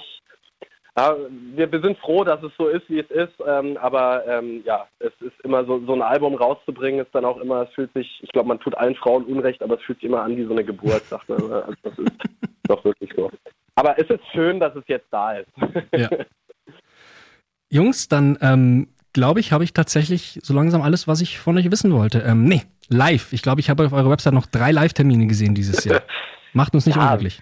ja, 0.96 1.16
wir, 1.56 1.72
wir, 1.72 1.80
sind 1.80 1.98
froh, 1.98 2.22
dass 2.22 2.42
es 2.42 2.52
so 2.56 2.68
ist, 2.68 2.88
wie 2.88 3.00
es 3.00 3.10
ist. 3.10 3.32
Ähm, 3.46 3.76
aber 3.78 4.24
ähm, 4.26 4.62
ja, 4.64 4.86
es 5.00 5.12
ist 5.20 5.38
immer 5.42 5.64
so, 5.64 5.84
so 5.84 5.92
ein 5.92 6.02
Album 6.02 6.34
rauszubringen, 6.34 7.04
ist 7.04 7.14
dann 7.14 7.24
auch 7.24 7.38
immer, 7.38 7.62
es 7.62 7.74
fühlt 7.74 7.92
sich, 7.94 8.20
ich 8.22 8.30
glaube, 8.30 8.48
man 8.48 8.60
tut 8.60 8.76
allen 8.76 8.94
Frauen 8.94 9.24
Unrecht, 9.24 9.62
aber 9.62 9.74
es 9.74 9.82
fühlt 9.82 9.98
sich 10.00 10.08
immer 10.08 10.22
an 10.22 10.36
wie 10.36 10.44
so 10.44 10.52
eine 10.52 10.64
Geburt, 10.64 11.04
sagt 11.04 11.28
man. 11.28 11.52
Also 11.52 11.74
das 11.82 11.98
ist 11.98 12.12
doch 12.68 12.84
wirklich 12.84 13.10
so. 13.16 13.30
Aber 13.74 13.98
es 13.98 14.08
ist 14.08 14.22
schön, 14.32 14.60
dass 14.60 14.74
es 14.76 14.84
jetzt 14.86 15.08
da 15.10 15.32
ist. 15.32 15.48
Ja. 15.96 16.08
Jungs, 17.70 18.06
dann 18.06 18.38
ähm, 18.40 18.88
glaube 19.12 19.40
ich, 19.40 19.50
habe 19.50 19.64
ich 19.64 19.72
tatsächlich 19.72 20.38
so 20.42 20.54
langsam 20.54 20.82
alles, 20.82 21.08
was 21.08 21.20
ich 21.20 21.40
von 21.40 21.58
euch 21.58 21.70
wissen 21.72 21.92
wollte. 21.92 22.20
Ähm, 22.20 22.44
nee, 22.44 22.62
live. 22.88 23.32
Ich 23.32 23.42
glaube, 23.42 23.60
ich 23.60 23.68
habe 23.68 23.86
auf 23.86 23.92
eurer 23.92 24.10
Website 24.10 24.34
noch 24.34 24.46
drei 24.46 24.70
Live-Termine 24.70 25.26
gesehen 25.26 25.56
dieses 25.56 25.84
Jahr. 25.84 26.02
Macht 26.52 26.74
uns 26.74 26.86
nicht 26.86 26.96
ja, 26.96 27.02
unglücklich. 27.02 27.40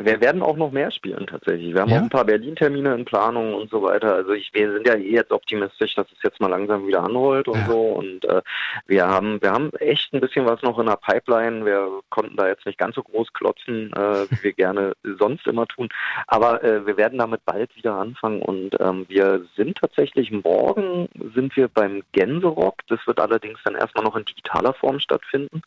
Wir 0.00 0.20
werden 0.20 0.42
auch 0.42 0.56
noch 0.56 0.70
mehr 0.70 0.92
spielen 0.92 1.26
tatsächlich. 1.26 1.74
Wir 1.74 1.80
haben 1.80 1.90
ja? 1.90 1.98
auch 1.98 2.02
ein 2.02 2.08
paar 2.08 2.24
Berlin-Termine 2.24 2.94
in 2.94 3.04
Planung 3.04 3.52
und 3.54 3.68
so 3.68 3.82
weiter. 3.82 4.14
Also 4.14 4.30
ich, 4.30 4.48
wir 4.54 4.72
sind 4.72 4.86
ja 4.86 4.94
eh 4.94 5.10
jetzt 5.10 5.32
optimistisch, 5.32 5.96
dass 5.96 6.06
es 6.12 6.22
jetzt 6.22 6.40
mal 6.40 6.46
langsam 6.46 6.86
wieder 6.86 7.02
anrollt 7.02 7.48
und 7.48 7.58
ja. 7.58 7.66
so. 7.66 7.80
Und 7.80 8.24
äh, 8.24 8.40
wir 8.86 9.08
haben 9.08 9.42
wir 9.42 9.50
haben 9.50 9.72
echt 9.80 10.12
ein 10.12 10.20
bisschen 10.20 10.46
was 10.46 10.62
noch 10.62 10.78
in 10.78 10.86
der 10.86 10.96
Pipeline. 10.96 11.64
Wir 11.64 12.00
konnten 12.10 12.36
da 12.36 12.46
jetzt 12.46 12.64
nicht 12.64 12.78
ganz 12.78 12.94
so 12.94 13.02
groß 13.02 13.32
klotzen, 13.32 13.92
äh, 13.92 14.30
wie 14.30 14.44
wir 14.44 14.52
gerne 14.54 14.92
sonst 15.18 15.48
immer 15.48 15.66
tun. 15.66 15.88
Aber 16.28 16.62
äh, 16.62 16.86
wir 16.86 16.96
werden 16.96 17.18
damit 17.18 17.44
bald 17.44 17.74
wieder 17.74 17.96
anfangen. 17.96 18.40
Und 18.40 18.76
ähm, 18.78 19.04
wir 19.08 19.46
sind 19.56 19.78
tatsächlich 19.78 20.30
morgen 20.30 21.08
sind 21.34 21.56
wir 21.56 21.66
beim 21.66 22.04
Gänserock. 22.12 22.86
Das 22.86 23.04
wird 23.08 23.18
allerdings 23.18 23.58
dann 23.64 23.74
erstmal 23.74 24.04
noch 24.04 24.14
in 24.14 24.24
digitaler 24.24 24.74
Form 24.74 25.00
stattfinden. 25.00 25.62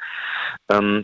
Ähm, 0.72 1.04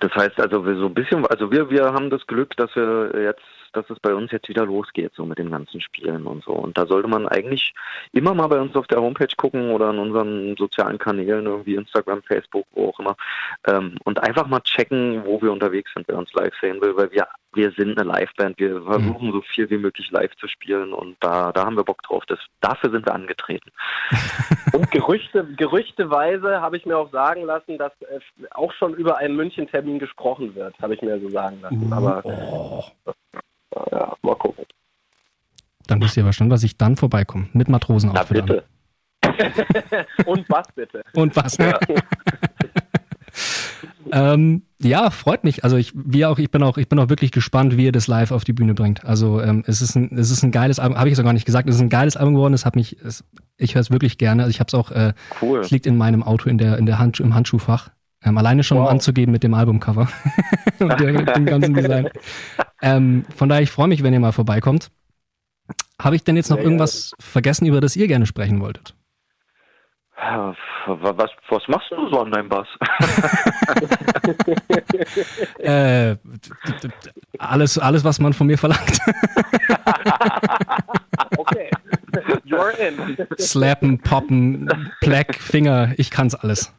das 0.00 0.14
heißt 0.14 0.40
also, 0.40 0.66
wir 0.66 0.76
so 0.76 0.86
ein 0.86 0.94
bisschen, 0.94 1.26
also 1.26 1.50
wir, 1.50 1.70
wir 1.70 1.92
haben 1.92 2.10
das 2.10 2.26
Glück, 2.26 2.56
dass 2.56 2.74
wir 2.74 3.12
jetzt 3.22 3.42
dass 3.72 3.88
es 3.90 3.98
bei 4.00 4.14
uns 4.14 4.30
jetzt 4.32 4.48
wieder 4.48 4.66
losgeht, 4.66 5.12
so 5.14 5.24
mit 5.24 5.38
den 5.38 5.50
ganzen 5.50 5.80
Spielen 5.80 6.26
und 6.26 6.44
so. 6.44 6.52
Und 6.52 6.76
da 6.76 6.86
sollte 6.86 7.08
man 7.08 7.28
eigentlich 7.28 7.74
immer 8.12 8.34
mal 8.34 8.48
bei 8.48 8.60
uns 8.60 8.74
auf 8.76 8.86
der 8.86 9.00
Homepage 9.00 9.34
gucken 9.36 9.70
oder 9.70 9.90
in 9.90 9.98
unseren 9.98 10.56
sozialen 10.56 10.98
Kanälen, 10.98 11.46
irgendwie 11.46 11.74
Instagram, 11.74 12.22
Facebook, 12.22 12.66
wo 12.72 12.88
auch 12.88 13.00
immer, 13.00 13.16
ähm, 13.66 13.96
und 14.04 14.22
einfach 14.22 14.46
mal 14.46 14.60
checken, 14.60 15.24
wo 15.24 15.40
wir 15.40 15.52
unterwegs 15.52 15.92
sind, 15.94 16.08
wer 16.08 16.18
uns 16.18 16.32
live 16.32 16.54
sehen 16.60 16.80
will, 16.80 16.96
weil 16.96 17.10
wir, 17.12 17.26
wir 17.54 17.70
sind 17.72 17.98
eine 17.98 18.10
Liveband, 18.10 18.58
wir 18.58 18.80
mhm. 18.80 18.86
versuchen 18.86 19.28
mhm. 19.28 19.32
so 19.32 19.42
viel 19.42 19.70
wie 19.70 19.78
möglich 19.78 20.10
live 20.10 20.34
zu 20.36 20.48
spielen 20.48 20.92
und 20.92 21.16
da, 21.20 21.52
da 21.52 21.64
haben 21.64 21.76
wir 21.76 21.84
Bock 21.84 22.02
drauf. 22.02 22.24
Das, 22.26 22.38
dafür 22.60 22.90
sind 22.90 23.06
wir 23.06 23.14
angetreten. 23.14 23.70
und 24.72 24.90
Gerüchte, 24.90 25.44
gerüchteweise 25.56 26.60
habe 26.60 26.76
ich 26.76 26.86
mir 26.86 26.96
auch 26.96 27.10
sagen 27.10 27.44
lassen, 27.44 27.78
dass 27.78 27.92
äh, 28.02 28.20
auch 28.52 28.72
schon 28.72 28.94
über 28.94 29.16
einen 29.16 29.36
München-Termin 29.36 29.98
gesprochen 29.98 30.54
wird, 30.54 30.78
habe 30.80 30.94
ich 30.94 31.02
mir 31.02 31.18
so 31.20 31.28
sagen 31.28 31.60
lassen. 31.60 31.90
Uh, 31.90 31.94
Aber 31.94 32.22
oh 32.24 33.12
ja, 33.90 34.16
mal 34.22 34.36
gucken. 34.36 34.64
Dann 35.86 36.00
wisst 36.00 36.16
ihr 36.16 36.22
aber 36.22 36.32
schon, 36.32 36.48
dass 36.48 36.62
ich 36.62 36.76
dann 36.76 36.96
vorbeikomme. 36.96 37.48
Mit 37.52 37.68
Matrosen 37.68 38.10
Na 38.12 38.22
bitte. 38.22 38.64
Und 40.26 40.48
was 40.48 40.66
bitte? 40.74 41.02
Und 41.14 41.34
was, 41.36 41.56
ja. 41.56 41.78
ähm, 44.12 44.62
ja, 44.80 45.10
freut 45.10 45.44
mich. 45.44 45.64
Also 45.64 45.76
ich, 45.76 45.92
wie 45.94 46.26
auch, 46.26 46.38
ich 46.38 46.50
bin 46.50 46.62
auch, 46.62 46.76
ich 46.76 46.88
bin 46.88 46.98
auch 46.98 47.08
wirklich 47.08 47.30
gespannt, 47.30 47.76
wie 47.76 47.84
ihr 47.84 47.92
das 47.92 48.08
live 48.08 48.30
auf 48.30 48.44
die 48.44 48.52
Bühne 48.52 48.74
bringt. 48.74 49.04
Also 49.04 49.40
ähm, 49.40 49.64
es 49.66 49.80
ist 49.80 49.94
ein, 49.94 50.16
es 50.16 50.30
ist 50.30 50.42
ein 50.42 50.50
geiles 50.50 50.78
Album, 50.78 50.98
habe 50.98 51.08
ich 51.08 51.16
so 51.16 51.22
gar 51.22 51.32
nicht 51.32 51.46
gesagt. 51.46 51.68
Es 51.68 51.76
ist 51.76 51.82
ein 51.82 51.88
geiles 51.88 52.16
Album 52.16 52.34
geworden. 52.34 52.54
Es 52.54 52.66
hat 52.66 52.76
mich, 52.76 52.98
es, 53.04 53.24
ich 53.56 53.74
höre 53.74 53.80
es 53.80 53.90
wirklich 53.90 54.18
gerne. 54.18 54.42
Also 54.42 54.50
ich 54.50 54.60
habe 54.60 54.68
es 54.68 54.74
auch, 54.74 54.90
äh, 54.90 55.14
cool. 55.40 55.60
es 55.60 55.70
liegt 55.70 55.86
in 55.86 55.96
meinem 55.96 56.22
Auto 56.22 56.48
in 56.48 56.58
der, 56.58 56.78
in 56.78 56.86
der 56.86 56.98
Hand, 56.98 57.20
im 57.20 57.34
Handschuhfach. 57.34 57.90
Ähm, 58.24 58.38
alleine 58.38 58.62
schon 58.62 58.78
wow. 58.78 58.86
um 58.86 58.92
anzugeben 58.92 59.32
mit 59.32 59.42
dem 59.42 59.54
Albumcover 59.54 60.08
und 60.78 61.00
dem 61.00 61.46
ganzen 61.46 61.74
Design. 61.74 62.08
Ähm, 62.84 63.24
von 63.36 63.48
daher, 63.48 63.62
ich 63.62 63.70
freue 63.70 63.86
mich, 63.86 64.02
wenn 64.02 64.12
ihr 64.12 64.18
mal 64.18 64.32
vorbeikommt. 64.32 64.90
Habe 66.00 66.16
ich 66.16 66.24
denn 66.24 66.34
jetzt 66.34 66.50
noch 66.50 66.56
ja, 66.56 66.64
irgendwas 66.64 67.12
ja. 67.12 67.24
vergessen, 67.24 67.64
über 67.66 67.80
das 67.80 67.94
ihr 67.94 68.08
gerne 68.08 68.26
sprechen 68.26 68.60
wolltet? 68.60 68.96
Was, 70.86 71.30
was 71.48 71.68
machst 71.68 71.92
du 71.92 72.08
so 72.10 72.22
an 72.22 72.32
deinem 72.32 72.48
Bass? 72.48 72.66
äh, 75.58 76.16
alles, 77.38 77.78
alles, 77.78 78.02
was 78.02 78.18
man 78.18 78.32
von 78.32 78.48
mir 78.48 78.58
verlangt. 78.58 78.98
okay. 81.36 81.70
You're 82.44 82.70
in. 82.78 83.16
Slappen, 83.38 84.00
poppen, 84.00 84.68
Plack, 85.00 85.36
Finger, 85.36 85.92
ich 85.98 86.10
kann's 86.10 86.34
alles. 86.34 86.74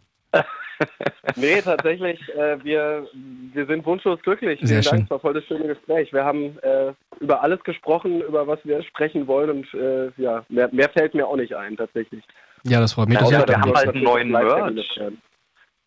nee, 1.35 1.61
tatsächlich, 1.61 2.19
äh, 2.35 2.63
wir, 2.63 3.07
wir 3.53 3.65
sind 3.65 3.85
wunschlos 3.85 4.19
glücklich. 4.21 4.59
Sehr 4.61 4.67
Vielen 4.67 4.83
schön. 4.83 4.91
Dank, 4.91 5.03
es 5.05 5.11
war 5.11 5.19
voll 5.19 5.33
das 5.33 5.45
schöne 5.45 5.67
Gespräch. 5.67 6.11
Wir 6.13 6.23
haben 6.23 6.57
äh, 6.61 6.93
über 7.19 7.41
alles 7.41 7.63
gesprochen, 7.63 8.21
über 8.21 8.47
was 8.47 8.59
wir 8.63 8.83
sprechen 8.83 9.27
wollen 9.27 9.49
und 9.49 9.73
äh, 9.73 10.11
ja, 10.17 10.43
mehr, 10.49 10.69
mehr, 10.71 10.89
fällt 10.89 11.13
mir 11.13 11.27
auch 11.27 11.35
nicht 11.35 11.55
ein, 11.55 11.77
tatsächlich. 11.77 12.23
Ja, 12.63 12.79
das 12.79 12.93
freut 12.93 13.09
mich. 13.09 13.19
Ja, 13.19 13.47
wir 13.47 13.59
haben 13.59 13.73
halt 13.73 13.89
einen 13.89 14.03
neuen 14.03 14.29
Merch. 14.29 14.99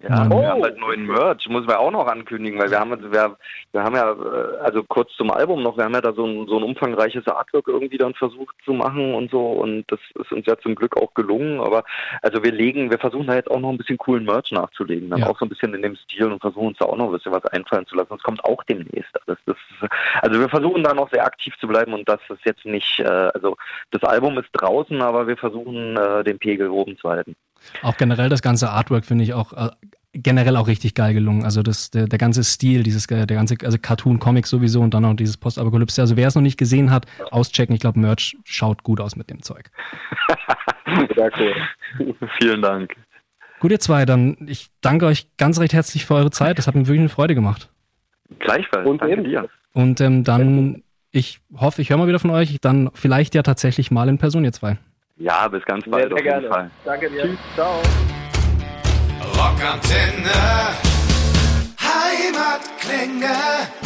Ja, 0.03 0.27
oh. 0.31 0.41
wir 0.41 0.49
haben 0.49 0.63
halt 0.63 0.79
neuen 0.79 1.07
Merch, 1.07 1.49
muss 1.49 1.67
man 1.67 1.77
auch 1.77 1.91
noch 1.91 2.07
ankündigen, 2.07 2.59
weil 2.61 2.71
wir 2.71 2.79
haben, 2.79 2.91
wir, 2.91 3.37
wir 3.73 3.83
haben 3.83 3.97
ja, 3.97 4.13
äh, 4.13 4.59
also 4.59 4.83
kurz 4.85 5.11
zum 5.17 5.31
Album 5.31 5.63
noch, 5.63 5.79
wir 5.79 5.85
haben 5.85 5.95
ja 5.95 6.03
da 6.03 6.13
so 6.13 6.27
ein, 6.27 6.47
so 6.47 6.59
ein 6.59 6.65
umfangreiches 6.65 7.27
Artwork 7.27 7.67
irgendwie 7.67 7.97
dann 7.97 8.13
versucht 8.13 8.55
zu 8.67 8.75
machen 8.75 9.15
und 9.15 9.31
so 9.31 9.53
und 9.53 9.85
das 9.89 9.99
ist 10.21 10.33
uns 10.33 10.45
ja 10.45 10.59
zum 10.59 10.75
Glück 10.75 10.99
auch 10.99 11.15
gelungen, 11.15 11.61
aber 11.61 11.83
also 12.21 12.45
wir 12.45 12.53
legen, 12.53 12.91
wir 12.91 12.99
versuchen 12.99 13.27
da 13.27 13.37
jetzt 13.37 13.51
auch 13.51 13.59
noch 13.59 13.71
ein 13.71 13.79
bisschen 13.79 13.97
coolen 13.97 14.25
Merch 14.27 14.53
nachzulegen, 14.53 15.09
dann 15.09 15.21
ja. 15.21 15.29
auch 15.29 15.39
so 15.39 15.47
ein 15.47 15.49
bisschen 15.49 15.73
in 15.73 15.81
dem 15.81 15.97
Stil 15.97 16.31
und 16.31 16.41
versuchen 16.41 16.69
uns 16.69 16.79
da 16.79 16.85
auch 16.85 16.97
noch 16.97 17.07
ein 17.07 17.13
bisschen 17.13 17.33
was 17.33 17.47
einfallen 17.47 17.87
zu 17.87 17.97
lassen. 17.97 18.11
Das 18.11 18.23
kommt 18.23 18.45
auch 18.45 18.63
demnächst. 18.65 19.17
Das, 19.27 19.39
das, 19.47 19.57
also 20.21 20.39
wir 20.39 20.51
versuchen 20.51 20.83
da 20.83 20.93
noch 20.93 21.11
sehr 21.11 21.25
aktiv 21.25 21.55
zu 21.59 21.67
bleiben 21.69 21.95
und 21.95 22.07
das 22.07 22.21
ist 22.29 22.45
jetzt 22.45 22.67
nicht, 22.67 23.01
äh, 23.01 23.31
also 23.33 23.57
das 23.93 24.03
Album 24.05 24.37
ist 24.37 24.51
draußen, 24.53 25.01
aber 25.01 25.27
wir 25.27 25.39
versuchen 25.39 25.97
äh, 25.97 26.23
den 26.23 26.39
Pegel 26.39 26.69
oben 26.69 26.99
zu 26.99 27.09
halten. 27.09 27.35
Auch 27.83 27.97
generell 27.97 28.29
das 28.29 28.43
ganze 28.43 28.71
Artwork 28.71 29.05
finde 29.05 29.25
ich 29.25 29.35
auch 29.35 29.53
äh, 29.53 29.71
generell 30.23 30.57
auch 30.57 30.67
richtig 30.67 30.95
geil 30.95 31.15
gelungen. 31.15 31.45
Also 31.45 31.63
das, 31.63 31.91
der, 31.91 32.07
der 32.07 32.19
ganze 32.19 32.45
Stil, 32.45 32.83
dieses, 32.83 33.07
der 33.07 33.27
ganze, 33.27 33.57
also 33.65 33.79
Cartoon, 33.81 34.19
Comic 34.19 34.47
sowieso 34.47 34.81
und 34.81 34.95
dann 34.95 35.05
auch 35.05 35.15
dieses 35.15 35.37
Postapokalypse. 35.37 36.01
Also 36.01 36.17
wer 36.17 36.29
es 36.29 36.35
noch 36.35 36.43
nicht 36.43 36.59
gesehen 36.59 36.91
hat, 36.91 37.07
auschecken. 37.31 37.75
Ich 37.75 37.81
glaube, 37.81 38.01
Merch 38.01 38.37
schaut 38.45 38.83
gut 38.83 39.01
aus 39.01 39.17
mit 39.17 39.31
dem 39.31 39.43
Zeug. 39.43 39.71
Sehr 41.15 41.31
cool. 41.39 42.17
Vielen 42.39 42.63
Dank. 42.63 42.95
Gut, 43.59 43.71
ihr 43.71 43.81
zwei, 43.81 44.05
dann 44.05 44.37
ich 44.47 44.69
danke 44.81 45.07
euch 45.07 45.29
ganz 45.39 45.59
recht 45.59 45.73
herzlich 45.73 46.05
für 46.05 46.15
eure 46.15 46.31
Zeit. 46.31 46.59
Das 46.59 46.67
hat 46.67 46.75
mir 46.75 46.87
wirklich 46.87 47.01
eine 47.01 47.09
Freude 47.09 47.35
gemacht. 47.35 47.71
Gleichfalls. 48.39 48.87
Und 48.87 49.01
danke 49.01 49.23
dir. 49.23 49.49
Und 49.73 50.01
ähm, 50.01 50.25
dann, 50.25 50.83
ich 51.11 51.41
hoffe, 51.55 51.83
ich 51.83 51.91
höre 51.91 51.99
mal 51.99 52.09
wieder 52.09 52.19
von 52.19 52.31
euch. 52.31 52.59
Dann 52.61 52.91
vielleicht 52.95 53.35
ja 53.35 53.43
tatsächlich 53.43 53.91
mal 53.91 54.09
in 54.09 54.19
Person, 54.19 54.45
ihr 54.45 54.53
zwei. 54.53 54.79
Ja, 55.19 55.49
bis 55.49 55.65
ganz 55.65 55.85
bald. 55.89 56.09
Sehr, 56.09 56.15
sehr 56.15 56.23
gerne. 56.23 56.49
Fall. 56.49 56.71
Danke 56.85 57.09
dir. 57.09 57.23
Tschüss. 57.23 57.39
Ciao. 57.55 57.81
Rockantenne. 59.35 60.31
Heimatklänge. 61.81 63.35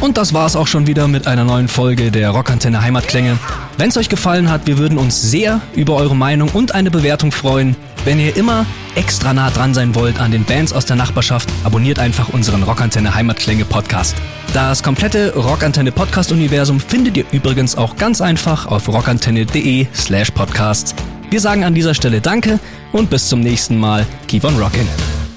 Und 0.01 0.17
das 0.17 0.35
war's 0.35 0.57
auch 0.57 0.67
schon 0.67 0.89
wieder 0.89 1.07
mit 1.07 1.29
einer 1.29 1.45
neuen 1.45 1.69
Folge 1.69 2.11
der 2.11 2.31
Rockantenne 2.31 2.83
Heimatklänge. 2.83 3.39
Wenn 3.79 3.91
es 3.91 3.97
euch 3.97 4.09
gefallen 4.09 4.51
hat, 4.51 4.67
wir 4.67 4.79
würden 4.79 4.99
uns 4.99 5.23
sehr 5.23 5.61
über 5.75 5.95
eure 5.95 6.17
Meinung 6.17 6.49
und 6.49 6.75
eine 6.75 6.91
Bewertung 6.91 7.31
freuen. 7.31 7.77
Wenn 8.05 8.19
ihr 8.19 8.37
immer 8.37 8.67
extra 8.97 9.33
nah 9.33 9.51
dran 9.51 9.73
sein 9.73 9.95
wollt 9.95 10.21
an 10.21 10.33
den 10.33 10.45
Bands 10.45 10.73
aus 10.73 10.87
der 10.87 10.97
Nachbarschaft, 10.97 11.49
abonniert 11.63 12.01
einfach 12.01 12.31
unseren 12.31 12.65
Rockantenne 12.65 13.15
Heimatklänge 13.15 13.65
Podcast. 13.67 14.17
Das 14.53 14.83
komplette 14.83 15.35
Rockantenne 15.37 15.93
Podcast 15.93 16.33
Universum 16.33 16.81
findet 16.81 17.17
ihr 17.17 17.25
übrigens 17.31 17.77
auch 17.77 17.97
ganz 17.97 18.21
einfach 18.21 18.67
auf 18.67 18.89
rockantenne.de 18.89 19.87
slash 19.95 20.31
podcasts. 20.33 20.95
Wir 21.31 21.41
sagen 21.41 21.63
an 21.65 21.75
dieser 21.75 21.95
Stelle 21.95 22.21
Danke 22.21 22.59
und 22.93 23.09
bis 23.09 23.29
zum 23.29 23.41
nächsten 23.41 23.79
Mal. 23.79 24.05
Keep 24.27 24.45
on 24.45 24.57
rockin'. 24.57 25.30